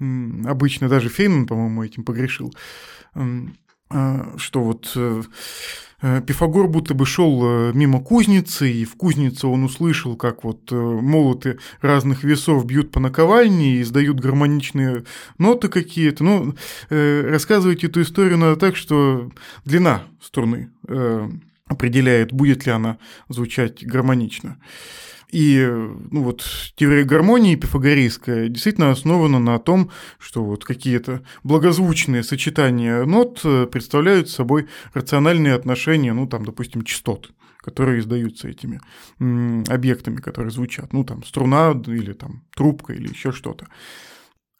[0.00, 2.52] обычно даже Фейнман, по-моему, этим погрешил
[3.90, 5.22] что вот э,
[6.02, 10.70] э, Пифагор будто бы шел э, мимо кузницы, и в кузнице он услышал, как вот
[10.70, 15.04] молоты разных весов бьют по наковальне и издают гармоничные
[15.38, 16.24] ноты какие-то.
[16.24, 16.54] Ну,
[16.88, 19.30] рассказывать эту историю надо так, что
[19.64, 20.70] длина струны
[21.66, 22.98] определяет, будет ли она
[23.28, 24.56] звучать гармонично.
[25.32, 25.64] И
[26.10, 33.40] ну вот, теория гармонии пифагорейская действительно основана на том, что вот какие-то благозвучные сочетания нот
[33.44, 37.30] э, представляют собой рациональные отношения, ну там, допустим, частот
[37.62, 38.80] которые издаются этими
[39.70, 40.94] объектами, которые звучат.
[40.94, 43.66] Ну, там, струна или там трубка или еще что-то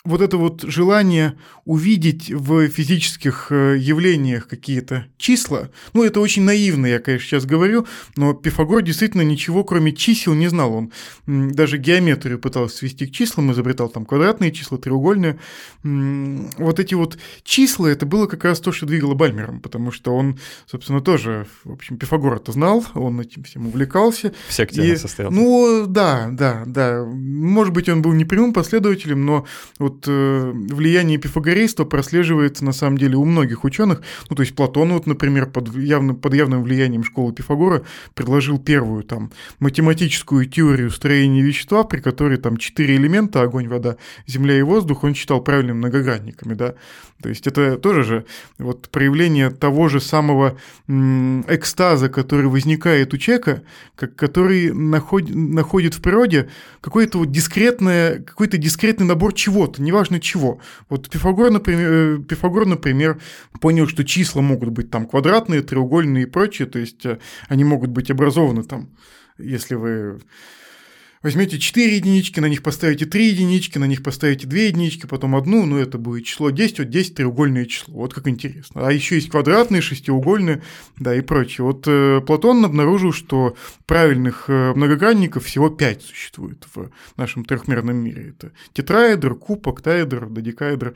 [0.04, 6.86] вот это вот желание увидеть в физических э, явлениях какие-то числа, ну, это очень наивно,
[6.86, 7.86] я, конечно, сейчас говорю,
[8.16, 10.72] но Пифагор действительно ничего, кроме чисел, не знал.
[10.74, 10.92] Он
[11.26, 15.38] даже геометрию пытался свести к числам, изобретал там квадратные числа, треугольные.
[15.82, 20.38] Вот эти вот числа, это было как раз то, что двигало Бальмером, потому что он,
[20.66, 24.32] собственно, тоже, в общем, Пифагор это знал, он этим всем увлекался.
[24.48, 25.30] В секте и, состоял.
[25.30, 27.04] Ну, да, да, да.
[27.04, 29.46] Может быть, он был не прямым последователем, но
[29.78, 34.03] вот вот э, влияние пифагорейства прослеживается на самом деле у многих ученых.
[34.29, 37.83] Ну, то есть Платон, вот, например, под, явным, под явным влиянием школы Пифагора
[38.14, 44.59] предложил первую там математическую теорию строения вещества, при которой там четыре элемента, огонь, вода, земля
[44.59, 46.74] и воздух, он считал правильными многогранниками, да.
[47.22, 48.24] То есть это тоже же
[48.59, 50.57] вот проявление того же самого
[50.88, 53.62] экстаза, который возникает у человека,
[53.94, 56.48] как, который находит, находит в природе
[56.81, 60.60] какое-то вот дискретное, какой-то дискретный набор чего-то, неважно чего.
[60.88, 63.20] Вот Пифагор, например, э, Пифагор, например,
[63.60, 67.90] понял, что числа могут быть там квадратные, треугольные и прочее, то есть э, они могут
[67.90, 68.90] быть образованы там,
[69.38, 70.20] если вы
[71.22, 75.66] возьмете 4 единички, на них поставите 3 единички, на них поставите 2 единички, потом одну,
[75.66, 78.87] ну это будет число 10, вот 10 треугольное число, вот как интересно.
[78.87, 80.62] А еще есть квадратные, шестиугольные,
[80.98, 81.64] да, и прочее.
[81.64, 83.56] Вот э, Платон обнаружил, что
[83.87, 88.35] правильных э, многогранников всего 5 существует в нашем трехмерном мире.
[88.37, 90.94] Это тетраэдр, куб, октаэдр, додекаэдр,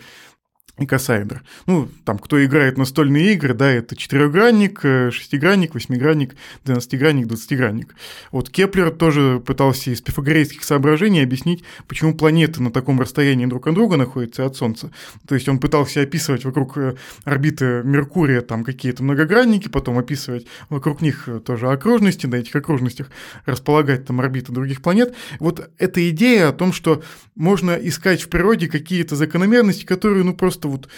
[0.78, 1.42] икосаэдр.
[1.66, 7.94] Ну, там, кто играет настольные игры, да, это четырехгранник, э, шестигранник, восьмигранник, двенадцатигранник, двадцатигранник.
[8.32, 13.74] Вот Кеплер тоже пытался из пифагорейских соображений объяснить, почему планеты на таком расстоянии друг от
[13.74, 14.90] друга находятся от Солнца.
[15.28, 21.02] То есть он пытался описывать вокруг э, орбиты Меркурия там какие-то многогранники, потом описывать вокруг
[21.02, 23.10] них э, тоже окружности, на этих окружностях
[23.46, 25.14] располагать там орбиты других планет.
[25.38, 27.00] Вот эта идея о том, что
[27.36, 30.88] можно искать в природе какие-то закономерности, которые, ну, просто вот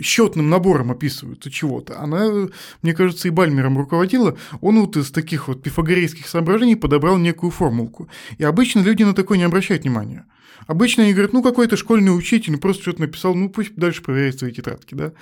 [0.00, 1.98] счетным набором описываются чего-то.
[2.00, 2.48] Она,
[2.82, 4.36] мне кажется, и Бальмером руководила.
[4.60, 8.08] Он вот из таких вот пифагорейских соображений подобрал некую формулку.
[8.38, 10.26] И обычно люди на такое не обращают внимания.
[10.66, 14.52] Обычно они говорят, ну, какой-то школьный учитель просто что-то написал, ну, пусть дальше проверяет свои
[14.52, 15.12] тетрадки, да.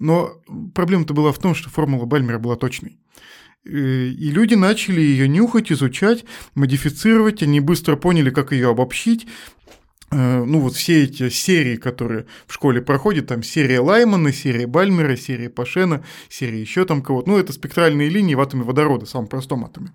[0.00, 0.40] Но
[0.74, 2.98] проблема-то была в том, что формула Бальмера была точной.
[3.64, 9.57] И люди начали ее нюхать, изучать, модифицировать, они быстро поняли, как ее обобщить, Э,
[10.10, 15.50] ну вот все эти серии, которые в школе проходят, там серия Лаймана, серия Бальмера, серия
[15.50, 19.64] Пашена, серия еще там кого-то, ну это спектральные линии в атоме водорода, в самом простом
[19.64, 19.92] атоме.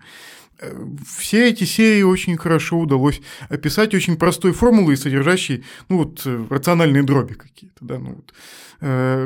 [0.59, 6.45] Э, все эти серии очень хорошо удалось описать очень простой формулой, содержащей, ну вот, э,
[6.49, 8.33] рациональные дроби какие-то, да, ну вот.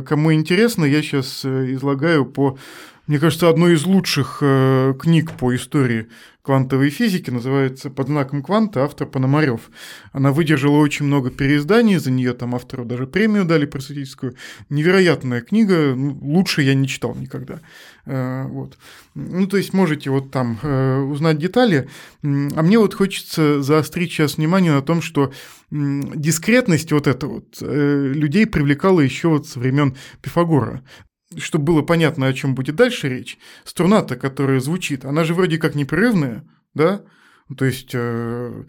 [0.05, 2.59] Кому интересно, я сейчас излагаю по
[3.07, 6.09] мне кажется, одной из лучших э, книг по истории
[6.47, 9.69] квантовой физики называется «Под знаком кванта», автор Пономарев.
[10.13, 14.35] Она выдержала очень много переизданий, за нее там автору даже премию дали просветительскую.
[14.69, 17.59] Невероятная книга, ну, лучше я не читал никогда.
[18.05, 18.77] Э, вот.
[19.13, 21.89] Ну, то есть можете вот там э, узнать детали.
[22.23, 25.33] А мне вот хочется заострить сейчас внимание на том, что
[25.69, 30.81] дискретность вот эта вот э, людей привлекала еще вот со времен Пифагора
[31.39, 35.75] чтобы было понятно, о чем будет дальше речь, струна-то, которая звучит, она же вроде как
[35.75, 37.03] непрерывная, да?
[37.55, 38.63] То есть э,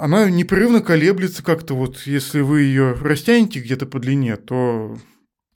[0.00, 4.96] она непрерывно колеблется как-то, вот если вы ее растянете где-то по длине, то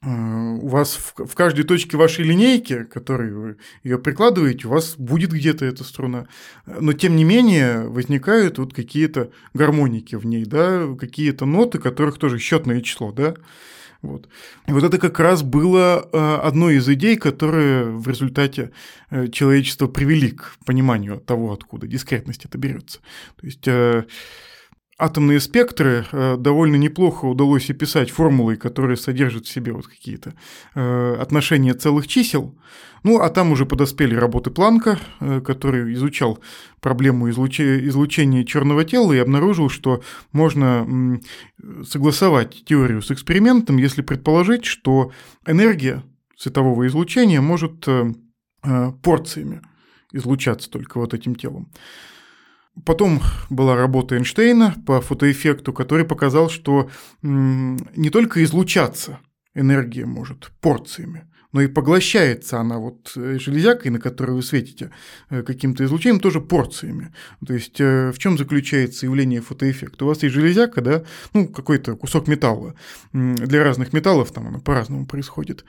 [0.03, 4.95] э, у вас в, в каждой точке вашей линейки, которой вы ее прикладываете, у вас
[4.97, 6.27] будет где-то эта струна.
[6.65, 12.37] Но тем не менее возникают вот какие-то гармоники в ней, да, какие-то ноты, которых тоже
[12.37, 13.35] счетное число, да.
[14.01, 14.27] Вот.
[14.67, 18.71] И вот это как раз было э, одной из идей, которые в результате
[19.11, 22.99] э, человечества привели к пониманию того, откуда дискретность это берется.
[23.39, 24.05] То есть э,
[25.03, 30.33] атомные спектры довольно неплохо удалось описать формулой, которые содержат в себе вот какие-то
[30.73, 32.55] отношения целых чисел,
[33.03, 36.39] ну, а там уже подоспели работы Планка, э, который изучал
[36.81, 41.19] проблему излучения черного тела и обнаружил, что можно
[41.83, 45.11] согласовать теорию с экспериментом, если предположить, что
[45.47, 46.03] энергия
[46.37, 48.13] светового излучения может э,
[48.63, 49.61] э, порциями
[50.11, 51.71] излучаться только вот этим телом.
[52.85, 56.89] Потом была работа Эйнштейна по фотоэффекту, который показал, что
[57.21, 59.19] не только излучаться
[59.53, 64.91] энергия может порциями, но и поглощается она вот э, железякой, на которую вы светите,
[65.29, 67.13] э, каким-то излучением, тоже порциями.
[67.45, 70.05] То есть э, в чем заключается явление фотоэффекта?
[70.05, 71.03] У вас есть железяка, да,
[71.33, 72.75] ну, какой-то кусок металла.
[73.11, 75.65] Для разных металлов там оно по-разному происходит.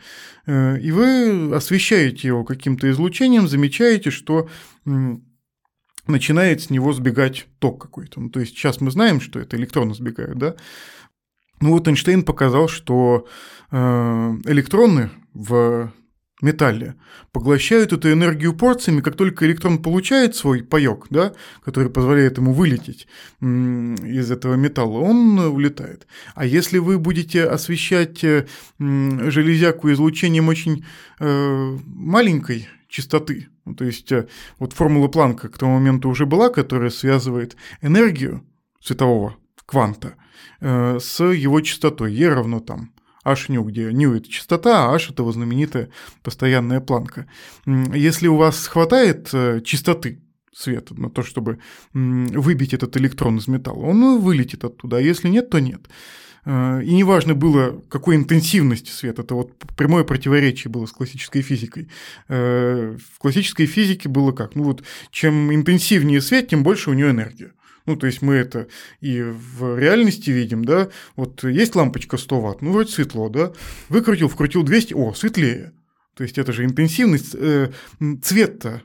[0.46, 4.48] И вы освещаете его каким-то излучением, замечаете, что
[6.06, 8.20] начинает с него сбегать ток какой-то.
[8.20, 10.54] Ну, то есть сейчас мы знаем, что это электроны сбегают, да,
[11.60, 13.26] ну вот Эйнштейн показал, что
[13.70, 15.92] электроны в
[16.42, 16.96] металле
[17.30, 21.32] поглощают эту энергию порциями, как только электрон получает свой паёк, да,
[21.64, 23.06] который позволяет ему вылететь
[23.40, 26.06] из этого металла, он улетает.
[26.34, 28.46] А если вы будете освещать э,
[28.78, 30.84] железяку излучением очень
[31.20, 34.28] э, маленькой частоты, ну, то есть э,
[34.58, 38.46] вот формула Планка к тому моменту уже была, которая связывает энергию
[38.80, 40.14] светового кванта
[40.60, 42.92] с его частотой, E равно там
[43.24, 45.90] H ню, где ню это частота, а H это его знаменитая
[46.22, 47.26] постоянная планка.
[47.66, 51.60] Если у вас хватает э, частоты света на то, чтобы
[51.94, 55.88] выбить этот электрон из металла, он вылетит оттуда, а если нет, то нет.
[56.44, 61.88] Э, и неважно было, какой интенсивности света, это вот прямое противоречие было с классической физикой.
[62.28, 64.54] Э, в классической физике было как?
[64.54, 67.52] Ну вот, чем интенсивнее свет, тем больше у него энергия.
[67.84, 68.68] Ну, то есть мы это
[69.00, 73.52] и в реальности видим, да, вот есть лампочка 100 ватт, ну, вроде светло, да,
[73.88, 75.72] выкрутил, вкрутил 200, о, светлее.
[76.14, 77.72] То есть это же интенсивность, э,
[78.22, 78.82] цвет-то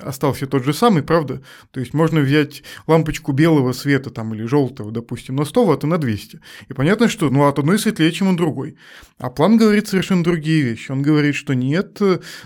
[0.00, 1.42] остался тот же самый, правда?
[1.70, 5.86] То есть можно взять лампочку белого света там, или желтого, допустим, на 100 ватт и
[5.86, 6.40] на 200.
[6.68, 8.76] И понятно, что ну, от одной светлее, чем у другой.
[9.18, 10.90] А план говорит совершенно другие вещи.
[10.90, 12.00] Он говорит, что нет,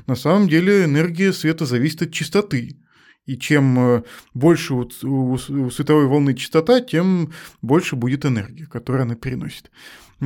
[0.06, 2.76] на самом деле энергия света зависит от частоты.
[3.26, 4.04] И чем
[4.34, 9.70] больше у световой волны частота, тем больше будет энергия, которую она переносит.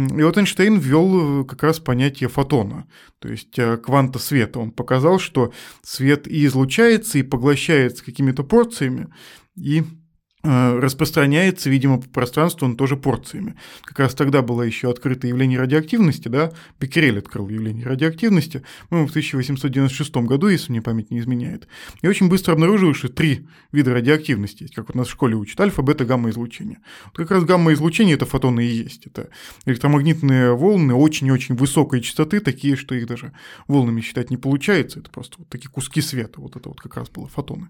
[0.06, 2.86] И вот Эйнштейн ввел как раз понятие фотона,
[3.18, 4.60] то есть кванта света.
[4.60, 9.08] Он показал, что свет и излучается, и поглощается какими-то порциями,
[9.56, 9.97] и Э,
[10.42, 13.56] распространяется, видимо, по пространству он тоже порциями.
[13.82, 19.10] Как раз тогда было еще открыто явление радиоактивности, да, Беккерель открыл явление радиоактивности, по в
[19.10, 21.66] 1896 году, если мне память не изменяет.
[22.02, 25.60] И очень быстро обнаружил, что три вида радиоактивности есть, как вот нас в школе учат,
[25.60, 26.78] альфа, бета, гамма излучение.
[27.06, 29.06] Вот как раз гамма излучение это фотоны и есть.
[29.06, 29.30] Это
[29.66, 33.32] электромагнитные волны очень-очень высокой частоты, такие, что их даже
[33.66, 35.00] волнами считать не получается.
[35.00, 36.40] Это просто вот такие куски света.
[36.40, 37.68] Вот это вот как раз было фотоны.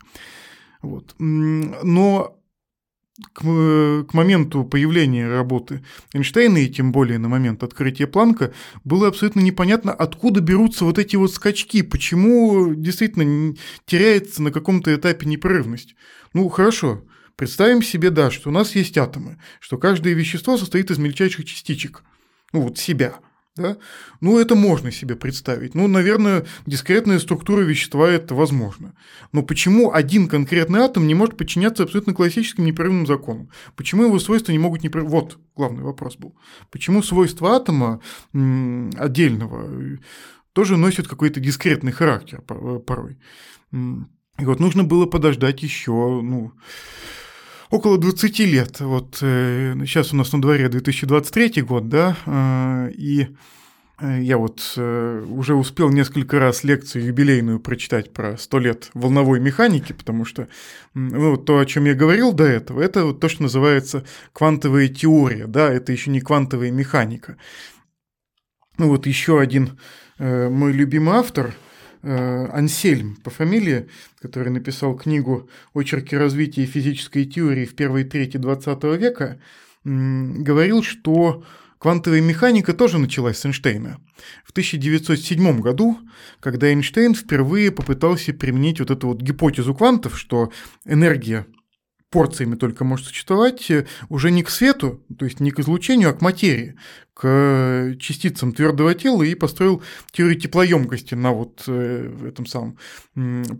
[0.83, 1.15] Вот.
[1.19, 2.38] Но
[3.33, 8.53] к, к моменту появления работы Эйнштейна, и тем более на момент открытия Планка,
[8.85, 13.55] было абсолютно непонятно, откуда берутся вот эти вот скачки, почему действительно
[13.87, 15.97] теряется на каком-то этапе непрерывность.
[16.33, 17.05] Ну, хорошо,
[17.37, 22.03] представим себе, да, что у нас есть атомы, что каждое вещество состоит из мельчайших частичек,
[22.53, 23.17] ну вот себя–
[23.59, 23.77] да?
[24.21, 25.75] Ну, это можно себе представить.
[25.75, 28.95] Ну, наверное, дискретная структура вещества– это возможно.
[29.33, 33.51] Но почему один конкретный атом не может подчиняться абсолютно классическим непрерывным законам?
[33.77, 35.11] Почему его свойства не могут непрерывно...
[35.11, 36.35] Вот главный вопрос был.
[36.71, 38.01] Почему свойства атома
[38.33, 39.99] отдельного
[40.53, 43.19] тоже носят какой-то дискретный характер порой?
[43.73, 46.53] И вот нужно было подождать еще, ну,
[47.71, 48.81] около 20 лет.
[48.81, 53.29] Вот э, сейчас у нас на дворе 2023 год, да, э, и
[54.01, 59.41] э, я вот э, уже успел несколько раз лекцию юбилейную прочитать про 100 лет волновой
[59.41, 60.49] механики, потому что
[60.95, 65.47] ну, то, о чем я говорил до этого, это вот то, что называется квантовая теория,
[65.47, 67.37] да, это еще не квантовая механика.
[68.79, 69.79] Ну вот еще один
[70.19, 71.55] э, мой любимый автор–
[72.03, 73.89] Э, Ансельм по фамилии,
[74.21, 79.41] который написал книгу «Очерки развития физической теории в первой трети XX века»,
[79.85, 81.43] говорил, что
[81.79, 83.99] квантовая механика тоже началась с Эйнштейна.
[84.45, 85.99] В 1907 году,
[86.41, 90.53] когда Эйнштейн впервые попытался применить вот эту вот гипотезу квантов, что
[90.85, 91.47] энергия
[92.11, 96.13] порциями только может существовать, э, уже не к свету, то есть не к излучению, а
[96.15, 96.77] к материи,
[97.15, 102.79] к частицам твердого тела и построил теорию теплоемкости на вот э, этом самом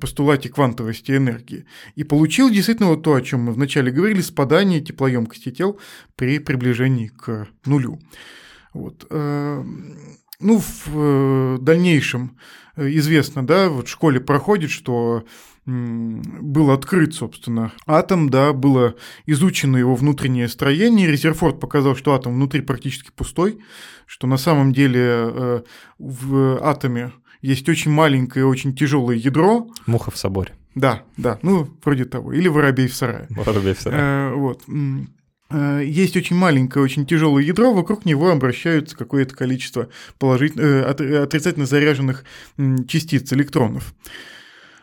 [0.01, 1.67] постулате квантовости энергии.
[1.95, 5.81] И получил действительно вот то, о чем мы вначале говорили, спадание теплоемкости тел
[6.17, 8.01] при приближении к нулю.
[8.73, 9.07] Вот.
[9.11, 9.63] Э,
[10.41, 12.39] ну, в дальнейшем
[12.77, 15.25] известно, да, вот в школе проходит, что
[15.69, 18.95] был открыт, собственно, атом, да, было
[19.27, 21.11] изучено его внутреннее строение.
[21.11, 23.59] Резерфорд показал, что атом внутри практически пустой,
[24.07, 25.63] что на самом деле э,
[25.99, 29.69] в атоме есть очень маленькое, очень тяжелое ядро.
[29.87, 30.55] Муха в соборе.
[30.75, 32.33] Да, да, ну, вроде того.
[32.33, 33.27] Или воробей в сарае.
[33.29, 34.01] Воробей в сарае.
[34.01, 34.63] Э, вот
[35.51, 42.25] э, есть очень маленькое, очень тяжелое ядро, вокруг него обращаются какое-то количество положительных, отрицательно заряженных
[42.87, 43.95] частиц, электронов.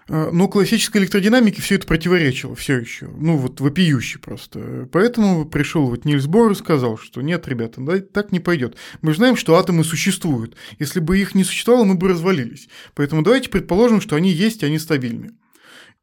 [0.07, 3.07] А, но классической электродинамике все это противоречило все еще.
[3.07, 4.87] Ну, вот вопиюще просто.
[4.91, 8.75] Поэтому пришел вот Нильс Бор и сказал, что нет, ребята, да, так не пойдет.
[9.01, 10.55] Мы знаем, что атомы существуют.
[10.79, 12.69] Если бы их не существовало, мы бы развалились.
[12.93, 15.31] Поэтому давайте предположим, что они есть, и они стабильны.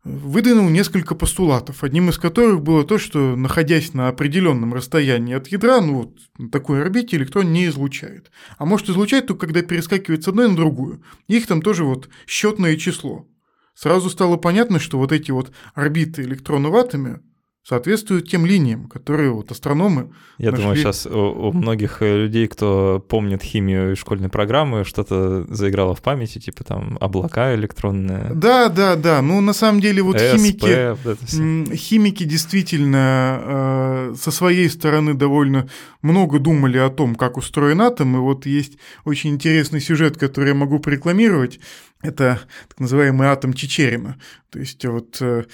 [0.05, 5.81] Выдвинул несколько постулатов, одним из которых было то, что, находясь на определенном расстоянии от ядра,
[5.81, 8.33] ну вот на такой орбите электрон не излучает.
[8.59, 11.05] А может излучать только когда перескакивает с одной на другую.
[11.29, 13.29] Их там тоже вот счетное число
[13.75, 17.21] сразу стало понятно, что вот эти вот орбиты электрона в атоме
[17.65, 20.63] соответствуют тем линиям, которые вот астрономы Я нашли.
[20.65, 25.95] думаю, сейчас у, у многих э, людей, кто помнит химию и школьной программы, что-то заиграло
[25.95, 28.33] в памяти, типа там облака электронные.
[28.35, 29.23] Да, да, да.
[29.23, 35.69] Ну, на самом деле, вот СП, химики, вот химики действительно э, со своей стороны довольно
[36.03, 40.55] много думали о том, как устроен атом, и вот есть очень интересный сюжет, который я
[40.55, 41.61] могу порекламировать
[42.03, 44.19] это так называемый атом Чечерина.
[44.51, 45.45] То есть вот э,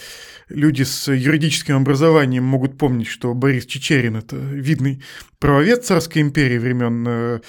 [0.48, 5.02] люди с юридическим образованием могут помнить, что Борис Чечерин– это видный
[5.38, 7.40] правовед царской империи времен э, Э,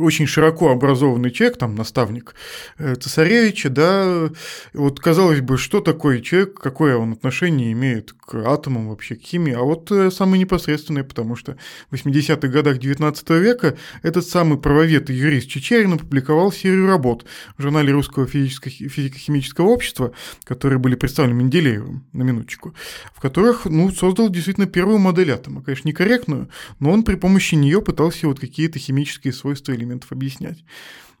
[0.00, 2.34] очень широко образованный человек, там наставник
[2.78, 4.30] э, цесаревича, да,
[4.72, 9.52] вот казалось бы, что такое человек, какое он отношение имеет к атомам, вообще к химии,
[9.52, 11.56] а вот э, самое непосредственное, потому что
[11.90, 17.24] в 80-х годах 19 века этот самый правовед и юрист Чечерин опубликовал серию работ
[17.56, 20.12] в журнале Русского физико-химического общества,
[20.44, 22.74] которые были представлены Менделеевым, на минуточку,
[23.14, 26.48] в которых, ну, создал действительно первую модель атома, конечно, некорректную,
[26.80, 30.64] но он при помощи нее пытался вот какие-то химические химические свойства элементов объяснять.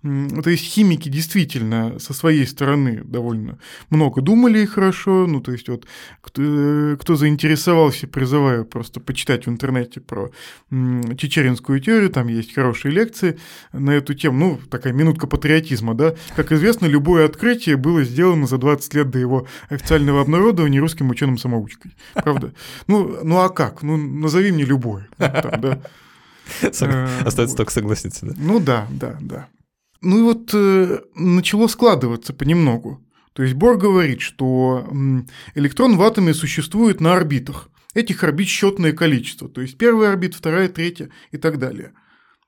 [0.02, 5.28] То есть химики действительно со своей стороны довольно много думали хорошо.
[5.28, 5.86] Ну, то есть вот
[6.20, 10.32] кто, кто заинтересовался, призываю просто почитать в интернете про
[11.16, 13.38] чечеринскую теорию, там есть хорошие лекции
[13.72, 14.38] на эту тему.
[14.38, 16.16] Ну, такая минутка патриотизма, да.
[16.34, 21.92] Как известно, любое открытие было сделано за 20 лет до его официального обнародования русским ученым-самоучкой.
[22.14, 22.52] Правда?
[22.88, 23.84] Ну, ну а как?
[23.84, 25.06] Ну, назови мне любое.
[25.16, 25.80] Там, да.
[26.62, 28.34] Остается только согласиться, да?
[28.36, 29.48] Ну да, да, да.
[30.00, 33.00] Ну и вот э, начало складываться понемногу.
[33.32, 34.86] То есть Бор говорит, что
[35.54, 37.70] электрон в атоме существует на орбитах.
[37.94, 39.48] Этих орбит счетное количество.
[39.48, 41.92] То есть первая орбита, вторая, третья и так далее.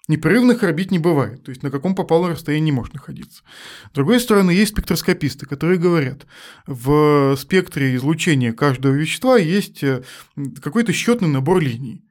[0.06, 3.42] Непрерывных орбит не бывает, то есть на каком попало расстоянии не может находиться.
[3.90, 6.26] С другой стороны, есть спектроскописты, которые говорят,
[6.66, 10.02] в спектре излучения каждого вещества есть э,
[10.60, 12.04] какой-то счетный набор линий.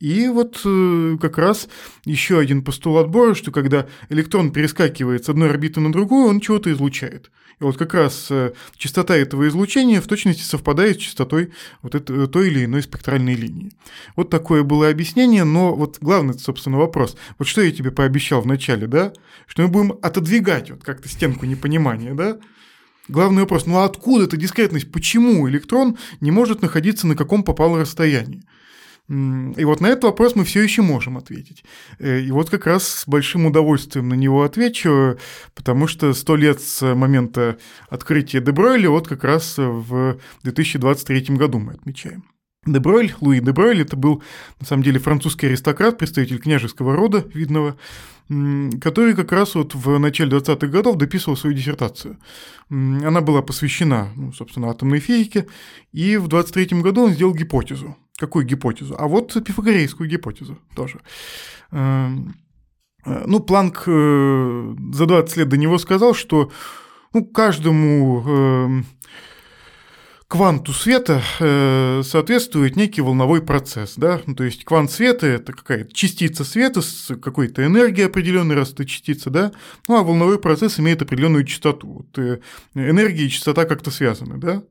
[0.00, 1.68] И вот э, как раз
[2.04, 6.70] еще один постулат Бора, что когда электрон перескакивает с одной орбиты на другую, он чего-то
[6.70, 7.32] излучает.
[7.60, 12.28] И вот как раз э, частота этого излучения в точности совпадает с частотой вот этой,
[12.28, 13.72] той или иной спектральной линии.
[14.14, 17.16] Вот такое было объяснение, но вот главный, собственно, вопрос.
[17.36, 19.12] Вот что я тебе пообещал в начале, да?
[19.48, 22.38] Что мы будем отодвигать вот как-то стенку непонимания, да?
[23.08, 24.92] Главный вопрос, ну а откуда эта дискретность?
[24.92, 28.44] Почему электрон не может находиться на каком попало расстоянии?
[29.08, 31.64] И вот на этот вопрос мы все еще можем ответить.
[31.98, 35.18] Э, и вот как раз с большим удовольствием на него отвечу,
[35.54, 37.56] потому что сто лет с момента
[37.88, 42.24] открытия Дебройля вот как раз в 2023 году мы отмечаем.
[42.66, 44.22] Дебройль, Луи Дебройль, это был
[44.60, 47.78] на самом деле французский аристократ, представитель княжеского рода видного,
[48.28, 52.18] который как раз вот в начале 20-х годов дописывал свою диссертацию.
[52.68, 55.46] Она была посвящена, ну, собственно, атомной физике,
[55.92, 57.96] и в 23 году он сделал гипотезу.
[58.18, 58.96] Какую гипотезу?
[58.98, 61.00] А вот пифагорейскую гипотезу тоже.
[61.70, 62.34] Эм,
[63.06, 66.50] э, ну, Планк э, за 20 лет до него сказал, что
[67.14, 68.86] ну, каждому эм,
[70.26, 75.94] кванту света э, соответствует некий волновой процесс, да, ну, то есть квант света– это какая-то
[75.94, 79.52] частица света с какой-то энергией определенной, раз это частица, да,
[79.86, 81.86] ну, а волновой процесс имеет определенную частоту.
[81.86, 82.18] Вот,
[82.74, 84.64] энергия и частота как-то связаны, да,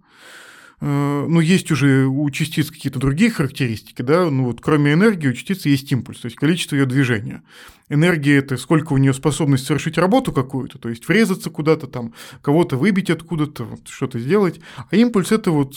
[0.80, 5.70] ну, есть уже у частиц какие-то другие характеристики, да, ну вот кроме энергии у частицы
[5.70, 7.42] есть импульс, то есть количество ее движения.
[7.90, 12.78] Энергия– это сколько у нее способность совершить работу какую-то, то есть врезаться куда-то там, кого-то
[12.78, 14.60] выбить откуда-то, вот, что-то сделать,
[14.92, 15.74] а импульс– это вот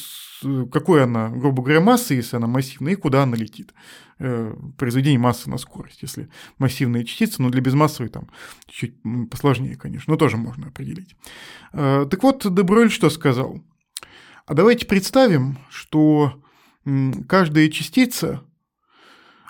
[0.73, 3.75] какой она, грубо говоря, масса, если она массивная, и куда она летит.
[4.19, 6.29] Э, произведение массы на скорость, если
[6.59, 8.29] массивная частица, но для безмассовой там
[8.69, 8.95] чуть
[9.31, 11.17] посложнее, конечно, но тоже можно определить.
[11.73, 13.63] Э, так вот, Деброль что сказал?
[14.51, 16.43] А давайте представим, что
[17.29, 18.43] каждая частица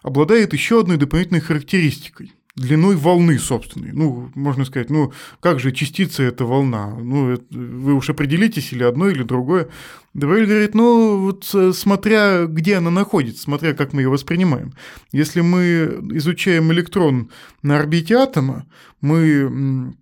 [0.03, 3.93] обладает еще одной дополнительной характеристикой длиной волны собственной.
[3.93, 6.95] Ну, можно сказать, ну, как же частица– это волна?
[6.99, 9.71] Ну, вы уж определитесь, или одно, или другое.
[10.13, 14.75] Деврель говорит, ну, вот э, смотря где она находится, смотря как мы ее воспринимаем.
[15.13, 17.31] Если мы изучаем электрон
[17.63, 18.67] на орбите атома,
[19.01, 19.95] мы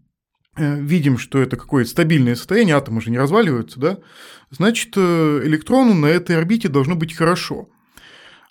[0.58, 3.98] видим, что это какое-то стабильное состояние, атомы же не разваливаются, да,
[4.50, 7.68] значит, э, электрону на этой орбите должно быть хорошо.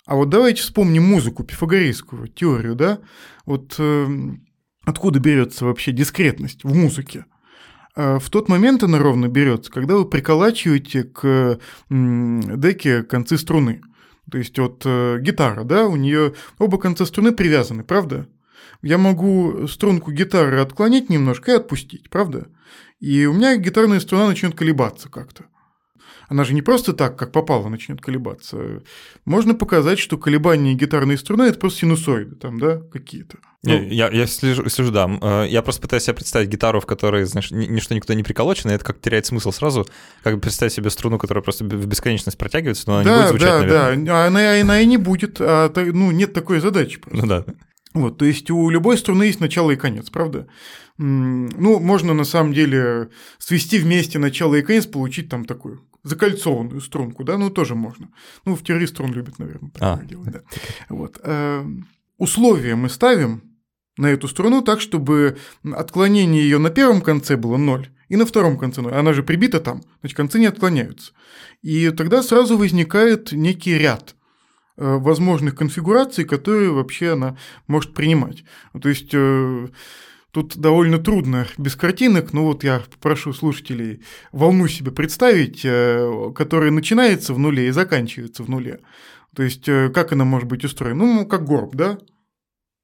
[0.05, 2.99] А вот давайте вспомним музыку, пифагорейскую теорию, да,
[3.45, 4.07] вот э,
[4.85, 7.25] откуда берется вообще дискретность в музыке?
[7.95, 13.81] В тот момент она ровно берется, когда вы приколачиваете к деке концы струны.
[14.29, 18.27] То есть вот гитара, да, у нее оба конца струны привязаны, правда?
[18.81, 22.47] Я могу струнку гитары отклонить немножко и отпустить, правда?
[22.99, 25.45] И у меня гитарная струна начнет колебаться как-то.
[26.29, 28.81] Она же не просто так, как попало, начнет колебаться.
[29.23, 33.37] Можно показать, что колебания гитарной струны это просто синусоиды, там, да, какие-то.
[33.63, 35.09] Ну, я, я слежу, слежу, да.
[35.21, 38.75] Э, я просто пытаюсь себе представить гитару, в которой, знаешь, ничто никуда не приколочено, и
[38.75, 39.87] это как теряет смысл сразу.
[40.21, 43.49] Как представить себе струну, которая просто в бесконечность протягивается, но она да, не будет звучать,
[43.49, 44.05] да, наверное.
[44.05, 47.25] Да, да, она, она и не будет, а, ну, нет такой задачи просто.
[47.25, 47.45] Ну да.
[47.97, 50.47] Вот, то есть у любой струны есть начало и конец, правда?
[50.97, 57.23] Ну, можно на самом деле свести вместе начало и конец, получить там такую закольцованную струнку,
[57.23, 58.09] да, ну тоже можно.
[58.45, 60.05] Ну, в теории струн любят, наверное, такое а.
[60.05, 60.41] делать, да.
[60.89, 61.19] Вот.
[61.23, 61.87] Эм,
[62.17, 63.41] условия мы ставим
[63.97, 68.57] на эту струну так, чтобы отклонение ее на первом конце было ноль, и на втором
[68.57, 68.93] конце ноль.
[68.93, 71.11] Она же прибита там, значит, концы не отклоняются.
[71.61, 74.15] И тогда сразу возникает некий ряд
[74.77, 77.35] возможных конфигураций, которые вообще она
[77.67, 78.43] может принимать.
[78.79, 79.67] То есть э,
[80.31, 86.71] тут довольно трудно без картинок, но вот я попрошу слушателей волну себе представить, э, которая
[86.71, 88.79] начинается в нуле и заканчивается в нуле.
[89.35, 91.05] То есть как она может быть устроена?
[91.05, 91.97] Ну, как горб, да?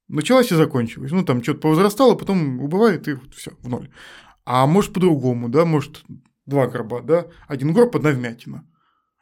[0.08, 1.12] Началась и закончилась.
[1.12, 3.88] Ну, там что-то повозрастало, потом убывает, и вот все, в ноль.
[4.44, 6.04] А может по-другому, да, может
[6.46, 8.66] два гроба, да, один гроб, одна вмятина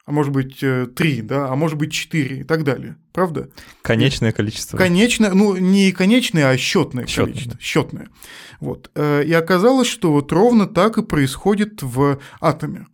[0.05, 2.97] а может быть э, три, да, а может быть четыре и так далее.
[3.13, 3.49] Правда?
[3.81, 4.77] Конечное количество.
[4.77, 7.59] Конечное, ну не конечное, а счетное, счетное количество.
[7.61, 8.09] Счетное.
[8.59, 8.91] Вот.
[8.95, 12.87] Э, и оказалось, что вот ровно так и происходит в атоме.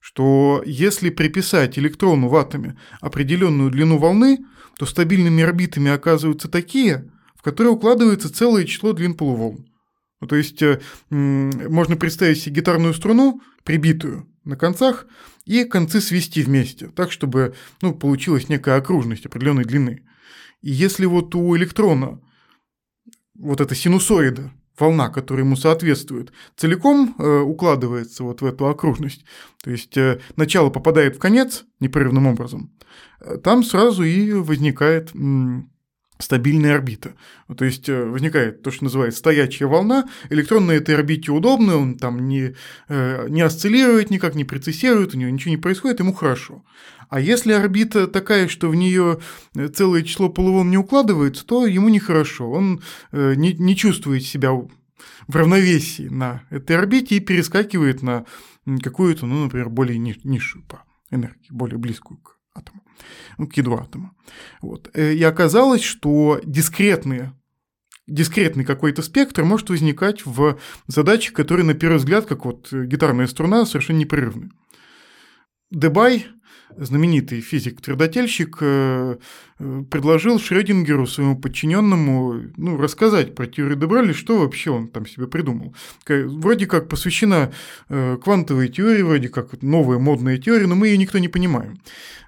[0.00, 4.38] Что если приписать электрону в атоме определенную длину волны,
[4.78, 9.66] то стабильными орбитами оказываются такие, в которые укладывается целое число длин полуволн.
[10.20, 15.06] Ну, то есть э, можно представить себе гитарную струну, прибитую на концах,
[15.44, 20.02] и концы свести вместе, так, чтобы ну, получилась некая окружность определенной длины.
[20.62, 22.20] И если вот у электрона
[23.34, 29.24] вот эта синусоида, волна, которая ему соответствует, целиком э, укладывается вот в эту окружность,
[29.62, 32.72] то есть э, начало попадает в конец непрерывным образом,
[33.20, 35.10] э, там сразу и возникает
[36.18, 37.14] стабильная орбита.
[37.56, 41.96] То есть э, возникает то, что называется стоячая волна, электрон на этой орбите удобный, он
[41.96, 42.54] там не,
[42.88, 46.64] э, не осциллирует никак, не прецессирует, у него ничего не происходит, ему хорошо.
[47.08, 49.20] А если орбита такая, что в нее
[49.54, 55.36] э, целое число полуволн не укладывается, то ему нехорошо, он не, не чувствует себя в
[55.36, 58.24] равновесии на этой орбите и перескакивает на
[58.82, 62.82] какую-то, ну, например, более низшую по энергии, более близкую к атому,
[63.38, 64.12] ну, к ядру атома.
[64.60, 64.90] Вот.
[64.94, 67.32] Э, и оказалось, что дискретные
[68.08, 73.66] дискретный какой-то спектр может возникать в задачах, которые, на первый взгляд, как вот гитарная струна,
[73.66, 74.50] совершенно непрерывны.
[75.70, 76.26] Дебай
[76.84, 79.16] знаменитый физик-твердотельщик, э,
[79.58, 85.26] э, предложил Шрёдингеру, своему подчиненному, ну, рассказать про теорию Дебройля, что вообще он там себе
[85.26, 85.74] придумал.
[86.06, 87.52] Вроде как посвящена
[87.88, 91.78] э, квантовой теории, вроде как новая модная теория, но мы ее никто не понимаем.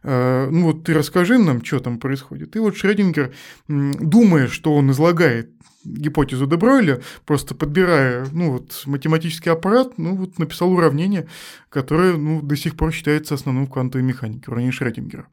[0.03, 2.57] Ну вот ты расскажи нам, что там происходит.
[2.57, 3.35] И вот Шрёдингер,
[3.69, 5.51] думая, что он излагает
[5.85, 11.29] гипотезу Дебройля, просто подбирая ну, вот, математический аппарат, ну, вот, написал уравнение,
[11.69, 15.27] которое ну, до сих пор считается основным в квантовой механике, уравнение Шрёдингера.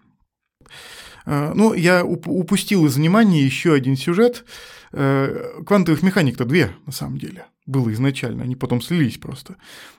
[1.26, 4.46] А, ну, я упустил из внимания еще один сюжет.
[4.94, 9.58] Э, квантовых механик-то две, на самом деле, было изначально, они потом слились просто.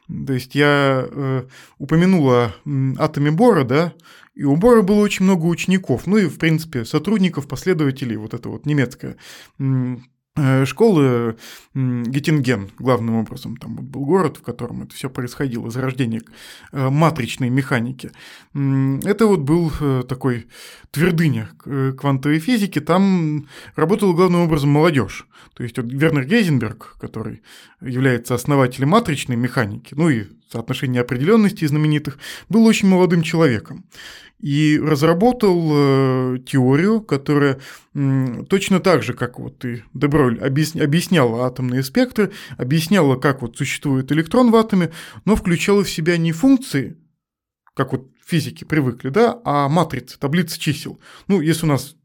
[0.08, 1.46] То есть я э,
[1.76, 2.52] упомянул о
[2.96, 3.92] атоме Бора, да,
[4.34, 8.48] и у Бора было очень много учеников, ну и, в принципе, сотрудников, последователей, вот это
[8.48, 9.16] вот немецкое
[10.64, 11.36] школы
[11.74, 16.22] Геттинген, главным образом, там вот был город, в котором это все происходило, зарождение
[16.72, 18.10] э, матричной механики.
[18.52, 20.48] Это вот был э, такой
[20.90, 21.50] твердыня
[21.98, 25.26] квантовой физики, там работала главным образом молодежь.
[25.54, 27.42] То есть вот Вернер Гейзенберг, который
[27.80, 32.18] является основателем матричной механики, ну и соотношение определенности знаменитых,
[32.48, 33.84] был очень молодым человеком
[34.40, 37.58] и разработал э, теорию, которая
[38.48, 44.12] точно так же, как вот и Деброль объясня, объясняла атомные спектры, объясняла, как вот существует
[44.12, 44.92] электрон в атоме,
[45.24, 46.96] но включала в себя не функции,
[47.74, 51.00] как вот физики привыкли, да, а матрицы, таблицы чисел.
[51.26, 51.96] Ну, если у нас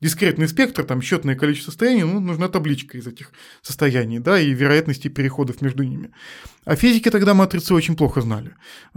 [0.00, 3.32] дискретный спектр, там счетное количество состояний, ну, нужна табличка из этих
[3.62, 6.10] состояний, да, и вероятности переходов между ними.
[6.66, 8.54] А физики тогда матрицы очень плохо знали.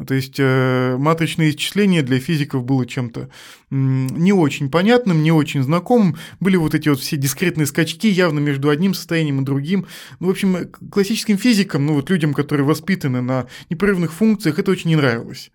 [0.07, 3.29] То есть э, матричные исчисления для физиков было чем-то
[3.69, 6.17] не очень понятным, не очень знакомым.
[6.39, 9.85] Были вот эти вот все дискретные скачки явно между одним состоянием и другим.
[10.19, 14.89] Ну, в общем, классическим физикам, ну вот людям, которые воспитаны на непрерывных функциях, это очень
[14.89, 15.51] не нравилось.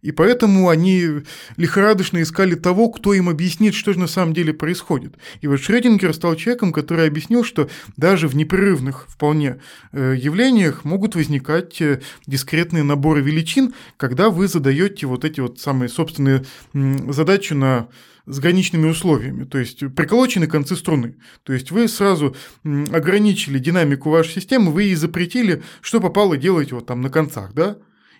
[0.00, 1.22] И поэтому они
[1.56, 5.16] лихорадочно искали того, кто им объяснит, что же на самом деле происходит.
[5.40, 9.60] И вот Шрёдингер стал человеком, который объяснил, что даже в непрерывных вполне
[9.92, 15.88] э, явлениях могут возникать э, дискретные наборы величин, когда вы задаете вот эти вот самые
[15.88, 17.88] собственные задачи на
[18.28, 21.16] с граничными условиями, то есть приколочены концы струны.
[21.44, 26.86] То есть вы сразу ограничили динамику вашей системы, вы ей запретили, что попало делать вот
[26.86, 27.78] там на концах, да?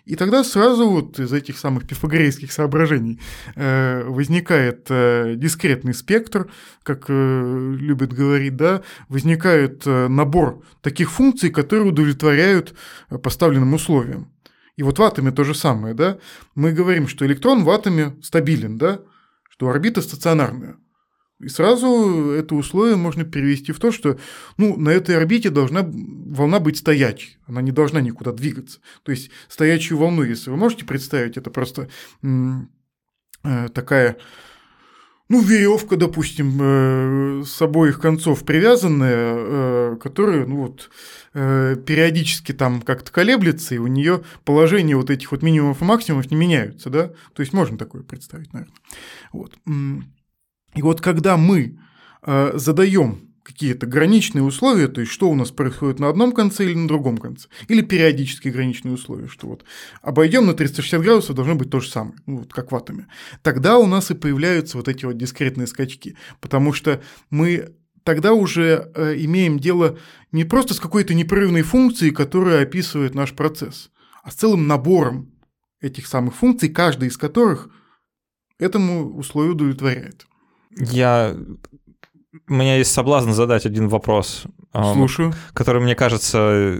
[0.09, 3.19] И тогда сразу вот из этих самых пифагорейских соображений
[3.55, 6.49] э, возникает э, дискретный спектр,
[6.81, 12.73] как э, любят говорить, да, возникает набор таких функций, которые удовлетворяют
[13.21, 14.33] поставленным условиям.
[14.77, 16.17] И вот в атоме то же самое, да,
[16.55, 19.01] мы говорим, что электрон в атоме стабилен, да,
[19.47, 20.77] что орбита стационарная.
[21.39, 24.19] И сразу это условие можно перевести в то, что
[24.57, 28.79] ну, на этой орбите должна волна быть стоячей, она не должна никуда двигаться.
[29.03, 31.87] То есть стоячую волну, если вы можете представить, это просто
[32.21, 34.17] э, такая
[35.29, 40.89] ну, веревка, допустим, э, с обоих концов привязанная, э, которая, ну вот,
[41.31, 46.35] периодически там как-то колеблется, и у нее положение вот этих вот минимумов и максимумов не
[46.35, 47.09] меняются, да?
[47.33, 48.75] То есть можно такое представить, наверное.
[49.31, 49.53] Вот.
[50.75, 51.79] И вот когда мы
[52.23, 56.75] э, задаем какие-то граничные условия, то есть что у нас происходит на одном конце или
[56.75, 59.65] на другом конце, или периодические граничные условия, что вот
[60.03, 63.07] обойдем на 360 градусов должно быть то же самое, ну, вот как в атоме.
[63.41, 67.01] Тогда у нас и появляются вот эти вот дискретные скачки, потому что
[67.31, 69.97] мы тогда уже э, имеем дело
[70.31, 73.89] не просто с какой-то непрерывной функцией, которая описывает наш процесс,
[74.23, 75.31] а с целым набором
[75.81, 77.69] этих самых функций, каждая из которых
[78.59, 80.27] этому условию удовлетворяет.
[80.77, 81.35] Я
[82.47, 84.43] у меня есть соблазн задать один вопрос.
[84.73, 85.33] Слушаю.
[85.53, 86.79] Который, мне кажется,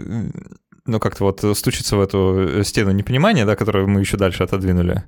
[0.86, 5.04] ну, как-то вот стучится в эту стену непонимания, да, которую мы еще дальше отодвинули.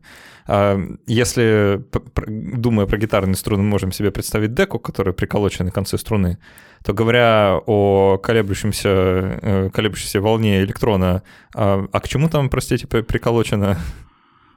[0.46, 1.84] А, если,
[2.26, 6.38] думая про гитарные струны, мы можем себе представить деку, которая приколочена на конце струны,
[6.84, 11.22] то говоря о колеблющемся, э, колеблющейся волне электрона,
[11.54, 13.78] а, а к чему там, простите, приколочено?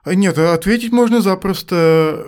[0.05, 2.27] Нет, ответить можно запросто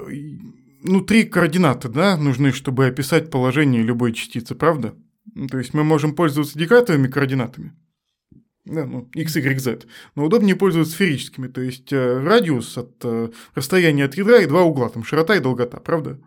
[0.84, 4.96] ну, три координаты, да, нужны, чтобы описать положение любой частицы, правда?
[5.34, 7.74] Ну, то есть мы можем пользоваться декатовыми координатами,
[8.66, 13.30] да, ну, x, y, z, но удобнее пользоваться сферическими, то есть э, радиус от э,
[13.56, 16.20] расстояния от ядра и два угла, там широта и долгота, правда?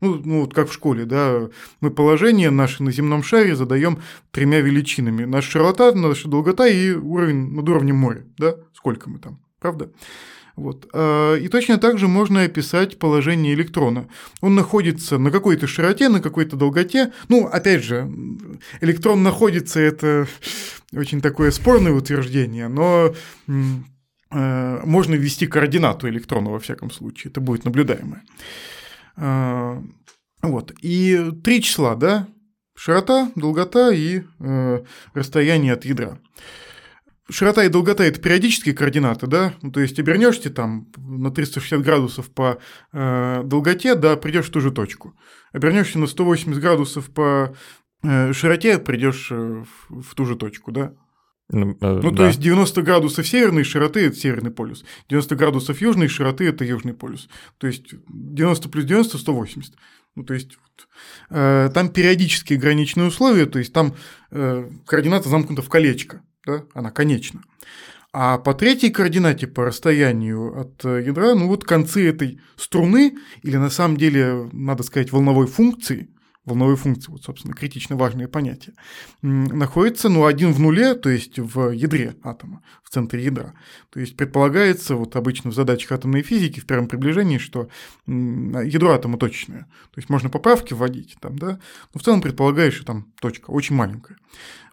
[0.00, 1.48] Ну, ну, вот как в школе, да,
[1.80, 4.00] мы положение наше на земном шаре задаем
[4.30, 5.24] тремя величинами.
[5.24, 9.90] Наша широта, наша долгота и уровень над уровнем моря, да, сколько мы там, правда?
[10.58, 10.88] Вот.
[10.92, 14.08] А, и точно так же можно описать положение электрона.
[14.40, 17.12] Он находится на какой-то широте, на какой-то долготе.
[17.28, 18.10] Ну, опять же,
[18.80, 20.26] электрон находится, это
[20.92, 23.14] очень такое спорное утверждение, но
[24.30, 28.24] а, можно ввести координату электрона во всяком случае, это будет наблюдаемое.
[29.16, 29.80] А,
[30.42, 30.72] вот.
[30.82, 32.26] И три числа, да?
[32.74, 36.18] Широта, долгота и э, расстояние от ядра
[37.30, 39.54] широта и долгота– это периодические координаты, да?
[39.62, 42.58] Ну, то есть обернешься там на 360 градусов по
[42.92, 45.14] э, долготе, да, придешь в ту же точку.
[45.52, 47.54] Обернешься на 180 градусов по
[48.02, 50.94] э, широте, придешь э, в, в ту же точку, да?
[51.50, 52.16] Ну, э, ну да.
[52.16, 56.94] то есть 90 градусов северной широты– это северный полюс, 90 градусов южной широты– это южный
[56.94, 57.28] полюс.
[57.58, 59.74] То есть 90 плюс 90– 180.
[60.14, 60.58] Ну, то есть
[61.30, 63.94] э, там периодические граничные условия, то есть там
[64.30, 67.42] э, координата замкнута в колечко да, она конечна.
[68.12, 73.56] А по третьей координате, по расстоянию от э, ядра, ну вот концы этой струны, или
[73.56, 76.08] на самом деле, надо сказать, волновой функции,
[76.48, 78.74] волновой функции, вот, собственно, критично важное понятие,
[79.20, 83.52] находится, ну, один в нуле, то есть в ядре атома, в центре ядра.
[83.90, 87.68] То есть предполагается, вот обычно в задачах атомной физики, в первом приближении, что
[88.06, 89.64] ядро атома точечное.
[89.90, 91.60] То есть можно поправки вводить там, да,
[91.92, 94.16] но в целом предполагаешь, что там точка очень маленькая.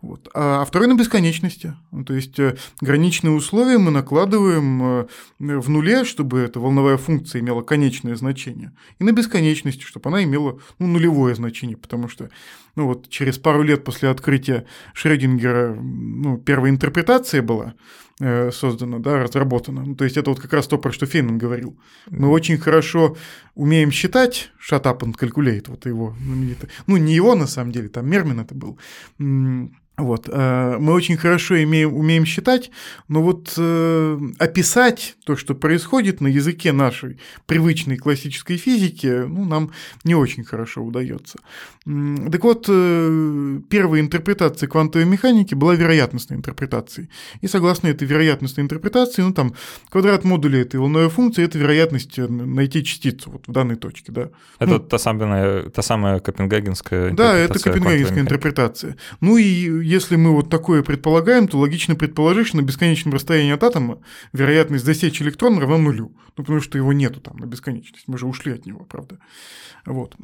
[0.01, 0.29] Вот.
[0.33, 1.73] А, а второй на бесконечности.
[1.91, 5.07] Ну, то есть э, граничные условия мы накладываем э,
[5.39, 10.59] в нуле, чтобы эта волновая функция имела конечное значение, и на бесконечности, чтобы она имела
[10.79, 12.29] ну, нулевое значение, потому что
[12.75, 17.75] ну, вот, через пару лет после открытия Шрёдингера ну, первая интерпретация была
[18.19, 19.83] э, создана, да, разработана.
[19.85, 21.79] Ну, то есть это вот как раз то, про что Фейнман говорил.
[22.09, 23.15] Мы очень хорошо
[23.53, 26.69] умеем считать, shut up and calculate, вот его знаменитый.
[26.87, 28.79] Ну, не его на самом деле, там Мермин это был
[29.97, 32.69] вот, э, мы очень хорошо имеем, умеем считать,
[33.07, 39.71] но вот э, описать то, что происходит на языке нашей привычной классической физики, ну, нам
[40.03, 41.39] не очень хорошо удается.
[41.85, 47.09] Так вот, э, первая интерпретация квантовой механики была вероятностной интерпретацией.
[47.39, 49.53] И согласно этой вероятностной интерпретации, ну, там,
[49.89, 54.29] квадрат модуля этой волновой функции– это вероятность найти частицу вот в данной точке, да.
[54.59, 58.97] Это ну, та, самая, та самая копенгагенская Да, это копенгагенская интерпретация.
[59.21, 63.63] Ну и если мы вот такое предполагаем, то логично предположить, что на бесконечном расстоянии от
[63.63, 64.01] атома
[64.33, 66.15] вероятность засечь электрон равна нулю.
[66.37, 68.07] Ну, потому что его нету там на бесконечность.
[68.07, 69.19] Мы же ушли от него, правда.
[69.85, 70.15] Вот.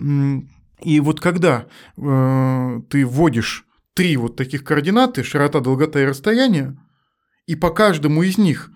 [0.84, 6.76] И вот когда э, ты вводишь три вот таких координаты, широта, долгота и расстояние,
[7.45, 8.72] и по каждому из них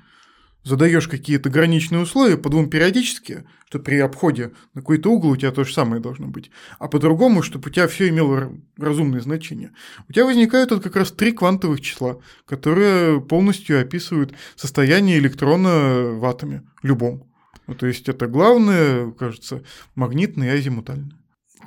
[0.66, 5.52] задаешь какие-то граничные условия, по двум периодически, что при обходе на какой-то угол у тебя
[5.52, 9.72] то же самое должно быть, а по-другому, чтобы у тебя все имело разумное значение.
[10.10, 16.26] У тебя возникают вот как раз три квантовых числа, которые полностью описывают состояние электрона в
[16.26, 17.32] атоме, любом.
[17.68, 19.64] Ну, то есть это главное, кажется,
[19.96, 21.18] магнитное и азимутальное.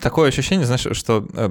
[0.01, 1.51] Такое ощущение, знаешь, что э,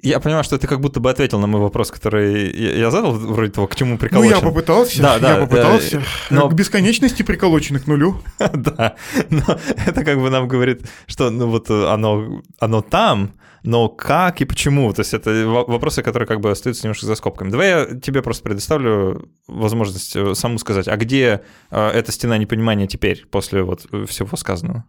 [0.00, 3.52] я понимаю, что ты как будто бы ответил на мой вопрос, который я задал, вроде
[3.52, 4.30] того, к чему приколочен.
[4.30, 5.98] Ну, я попытался, да, да, я попытался.
[5.98, 6.48] Да, но...
[6.48, 8.20] К бесконечности приколочены к нулю.
[8.38, 8.96] да,
[9.30, 14.44] но это как бы нам говорит, что ну вот оно, оно там, но как и
[14.44, 14.92] почему?
[14.92, 17.50] То есть это вопросы, которые как бы остаются немножко за скобками.
[17.50, 22.86] Давай я тебе просто предоставлю возможность э, саму сказать, а где э, эта стена непонимания
[22.86, 24.84] теперь, после вот всего сказанного?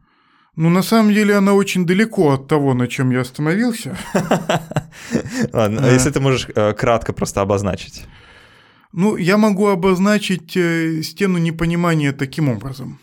[0.56, 3.97] Ну, на самом деле, она очень далеко от того, на чем я остановился.
[5.54, 8.06] Ладно, а если ты можешь э, кратко просто обозначить?
[8.91, 12.99] Ну, я могу обозначить э, стену непонимания таким образом.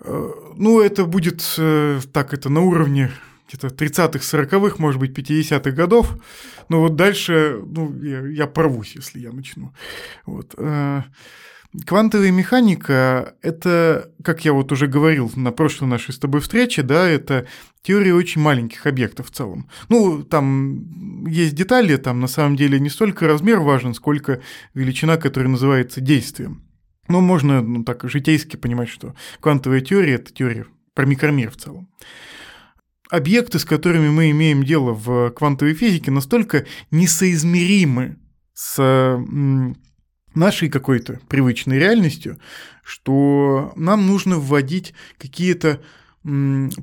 [0.00, 1.42] Э, ну, это будет
[2.12, 3.10] так, это на уровне
[3.48, 6.14] где-то 30-х, 40-х, может быть, 50-х годов.
[6.68, 9.72] Но вот дальше ну, я, я порвусь, если я начну.
[10.26, 10.54] Вот.
[11.84, 17.08] Квантовая механика– это, как я вот уже говорил на прошлой нашей с тобой встрече, да,
[17.08, 17.46] это
[17.82, 19.68] теория очень маленьких объектов в целом.
[19.88, 24.40] Ну, там есть детали, там на самом деле не столько размер важен, сколько
[24.74, 26.62] величина, которая называется действием.
[27.08, 31.88] Но можно, ну, так житейски понимать, что квантовая теория– это теория про микромир в целом.
[33.10, 38.16] Объекты, с которыми мы имеем дело в квантовой физике, настолько несоизмеримы
[38.54, 38.76] с
[40.36, 42.38] нашей какой-то привычной реальностью,
[42.84, 45.80] что нам нужно вводить какие-то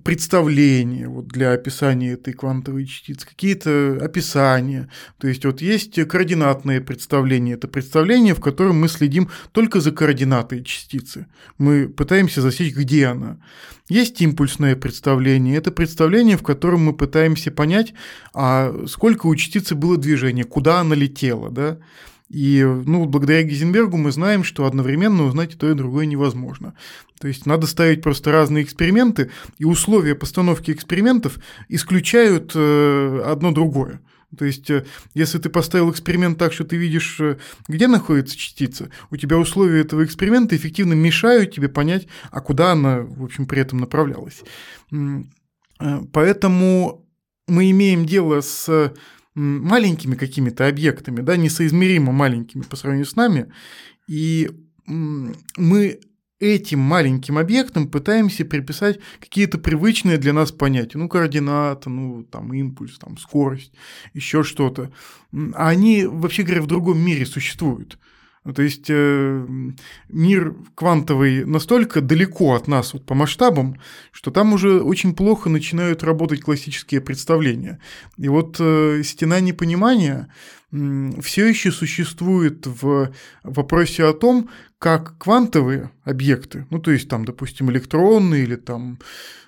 [0.06, 4.90] представления вот для описания этой квантовой частицы, какие-то описания.
[5.18, 7.56] То есть вот есть координатное представление.
[7.56, 11.28] Это представление, в котором мы следим только за координатой частицы.
[11.58, 13.38] Мы пытаемся засечь, где она.
[13.90, 15.58] Есть импульсное представление.
[15.58, 17.94] Это представление, в котором мы пытаемся понять,
[18.34, 21.52] а сколько у частицы было движения, куда она летела.
[21.52, 21.80] Да?
[22.30, 26.74] И ну, благодаря Гейзенбергу мы знаем, что одновременно узнать и то, и другое невозможно.
[27.20, 34.02] То есть надо ставить просто разные эксперименты, и условия постановки экспериментов исключают э, одно другое.
[34.38, 38.90] То есть, э, если ты поставил эксперимент так, что ты видишь, э, где находится частица,
[39.12, 43.62] у тебя условия этого эксперимента эффективно мешают тебе понять, а куда она, в общем, при
[43.62, 44.42] этом направлялась.
[46.12, 47.06] Поэтому
[47.48, 48.94] мы имеем дело с
[49.36, 53.52] маленькими какими-то объектами, да, несоизмеримо маленькими по сравнению с нами,
[54.08, 54.50] и
[54.86, 56.00] мы
[56.40, 62.98] этим маленьким объектам пытаемся приписать какие-то привычные для нас понятия, ну, координата, ну, там, импульс,
[62.98, 63.72] там, скорость,
[64.14, 64.92] еще что-то.
[65.54, 67.98] А они, вообще говоря, в другом мире существуют.
[68.44, 69.48] Ну, то есть э,
[70.10, 73.80] мир квантовый настолько далеко от нас вот, по масштабам,
[74.12, 77.80] что там уже очень плохо начинают работать классические представления.
[78.18, 80.28] И вот э, стена непонимания
[81.22, 83.14] все еще существует в
[83.44, 88.98] вопросе о том, как квантовые объекты, ну то есть там, допустим, электроны или там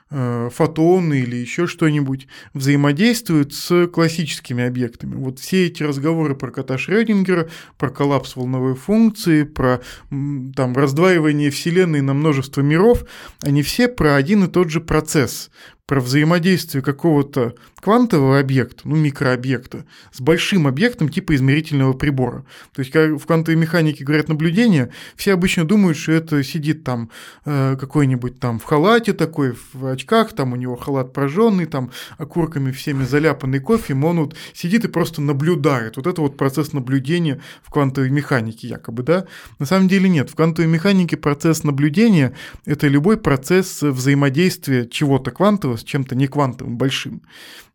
[0.09, 5.15] фотоны или еще что-нибудь взаимодействуют с классическими объектами.
[5.15, 12.01] Вот все эти разговоры про кота Шрёдингера, про коллапс волновой функции, про там, раздваивание Вселенной
[12.01, 13.03] на множество миров,
[13.41, 15.49] они все про один и тот же процесс,
[15.87, 22.43] про взаимодействие какого-то квантового объекта, ну, микрообъекта, с большим объектом типа измерительного прибора.
[22.73, 27.11] То есть, как в квантовой механике говорят наблюдение, все обычно думают, что это сидит там
[27.45, 32.71] э, какой-нибудь там в халате такой, в очках, там у него халат прожженный, там окурками
[32.71, 35.97] всеми заляпанный кофе, он вот сидит и просто наблюдает.
[35.97, 39.27] Вот это вот процесс наблюдения в квантовой механике якобы, да?
[39.59, 40.31] На самом деле нет.
[40.31, 42.33] В квантовой механике процесс наблюдения–
[42.65, 47.21] это любой процесс взаимодействия чего-то квантового с чем-то не квантовым, большим.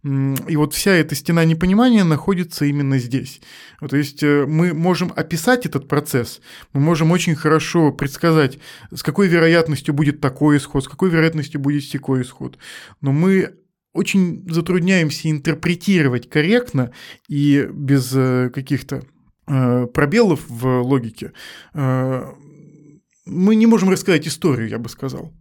[0.02, 3.40] И вот вся эта стена непонимания находится именно здесь.
[3.86, 6.40] То есть э, мы можем описать этот процесс,
[6.72, 8.58] мы можем очень хорошо предсказать,
[8.92, 12.58] с какой вероятностью будет такой исход, с какой вероятностью будет секой исход.
[13.02, 13.56] Но мы
[13.92, 16.92] очень затрудняемся интерпретировать корректно
[17.28, 19.02] и без э, каких-то
[19.46, 21.32] э, пробелов в логике.
[21.74, 25.32] Мы не можем рассказать историю, я бы сказал.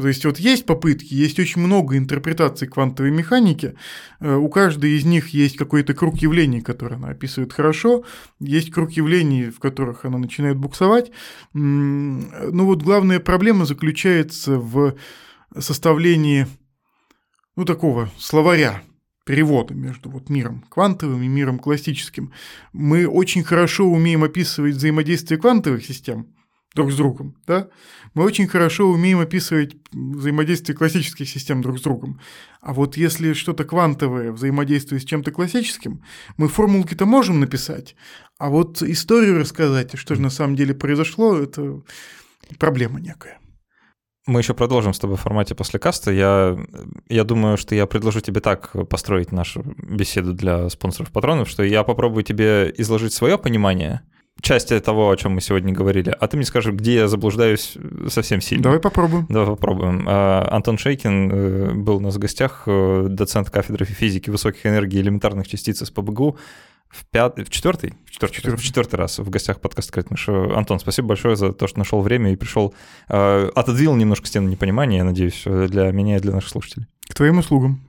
[0.00, 3.74] То есть вот есть попытки, есть очень много интерпретаций квантовой механики,
[4.20, 8.04] э, у каждой из них есть какой-то круг явлений, который она описывает хорошо,
[8.38, 11.10] есть круг явлений, в которых она начинает буксовать.
[11.52, 14.94] Но вот главная проблема заключается в
[15.58, 16.46] составлении
[17.56, 18.82] ну, такого словаря,
[19.24, 22.32] перевода между вот миром квантовым и миром классическим.
[22.72, 26.28] Мы очень хорошо умеем описывать взаимодействие квантовых систем,
[26.74, 27.68] друг с другом, да,
[28.14, 32.20] мы очень хорошо умеем описывать взаимодействие классических систем друг с другом.
[32.60, 36.02] А вот если что-то квантовое взаимодействует с чем-то классическим,
[36.36, 37.96] мы формулки-то можем написать,
[38.38, 41.82] а вот историю рассказать, что же на самом деле произошло, это
[42.58, 43.38] проблема некая.
[44.26, 46.12] Мы еще продолжим с тобой в формате после каста.
[46.12, 46.58] Я,
[47.08, 52.24] я думаю, что я предложу тебе так построить нашу беседу для спонсоров-патронов, что я попробую
[52.24, 54.02] тебе изложить свое понимание–
[54.40, 57.76] части того, о чем мы сегодня говорили, а ты мне скажешь, где я заблуждаюсь
[58.08, 58.64] совсем сильно.
[58.64, 59.26] Давай попробуем.
[59.28, 60.04] Давай попробуем.
[60.06, 64.98] А, Антон Шейкин э, был у нас в гостях, э, доцент кафедры физики высоких энергий
[64.98, 66.38] и элементарных частиц из ПБГУ.
[66.88, 67.38] в, пят...
[67.38, 67.94] в четвертый?
[68.06, 68.58] В четвертый, четвертый.
[68.58, 70.28] В четвертый раз в гостях подкаста «Крать мышь».
[70.28, 72.74] Антон, спасибо большое за то, что нашел время и пришел,
[73.08, 76.86] э, отодвинул немножко стену непонимания, я надеюсь, для меня и для наших слушателей.
[77.08, 77.80] К твоим услугам.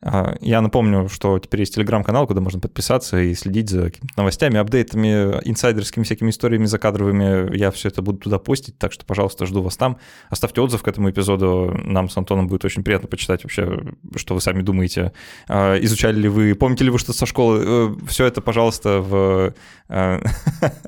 [0.00, 5.40] А, я напомню, что теперь есть телеграм-канал, куда можно подписаться и следить за новостями, апдейтами,
[5.44, 7.56] инсайдерскими всякими историями закадровыми.
[7.56, 9.98] Я все это буду туда постить, так что, пожалуйста, жду вас там.
[10.30, 11.76] Оставьте отзыв к этому эпизоду.
[11.84, 13.80] Нам с Антоном будет очень приятно почитать вообще,
[14.14, 15.12] что вы сами думаете.
[15.48, 17.64] А, изучали ли вы, помните ли вы что-то со школы?
[17.66, 19.54] Э, все это, пожалуйста, в...
[19.88, 20.20] Э,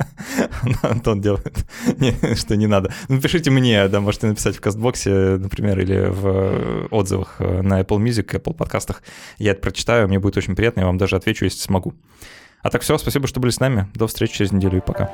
[0.83, 1.65] Антон делает,
[2.37, 2.93] что не надо.
[3.09, 8.55] Напишите мне, да, можете написать в кастбоксе, например, или в отзывах на Apple Music, Apple
[8.55, 9.00] подкастах
[9.39, 11.95] я это прочитаю, мне будет очень приятно, я вам даже отвечу, если смогу.
[12.63, 13.89] А так все, спасибо, что были с нами.
[13.95, 15.11] До встречи через неделю и пока.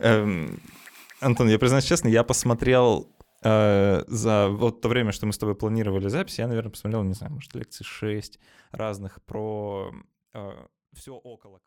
[0.00, 3.08] Антон, я признаюсь честно, я посмотрел
[3.42, 7.14] э, за вот то время, что мы с тобой планировали запись, я, наверное, посмотрел, не
[7.14, 8.38] знаю, может, лекции 6
[8.70, 9.92] разных про
[10.34, 11.60] э, все около.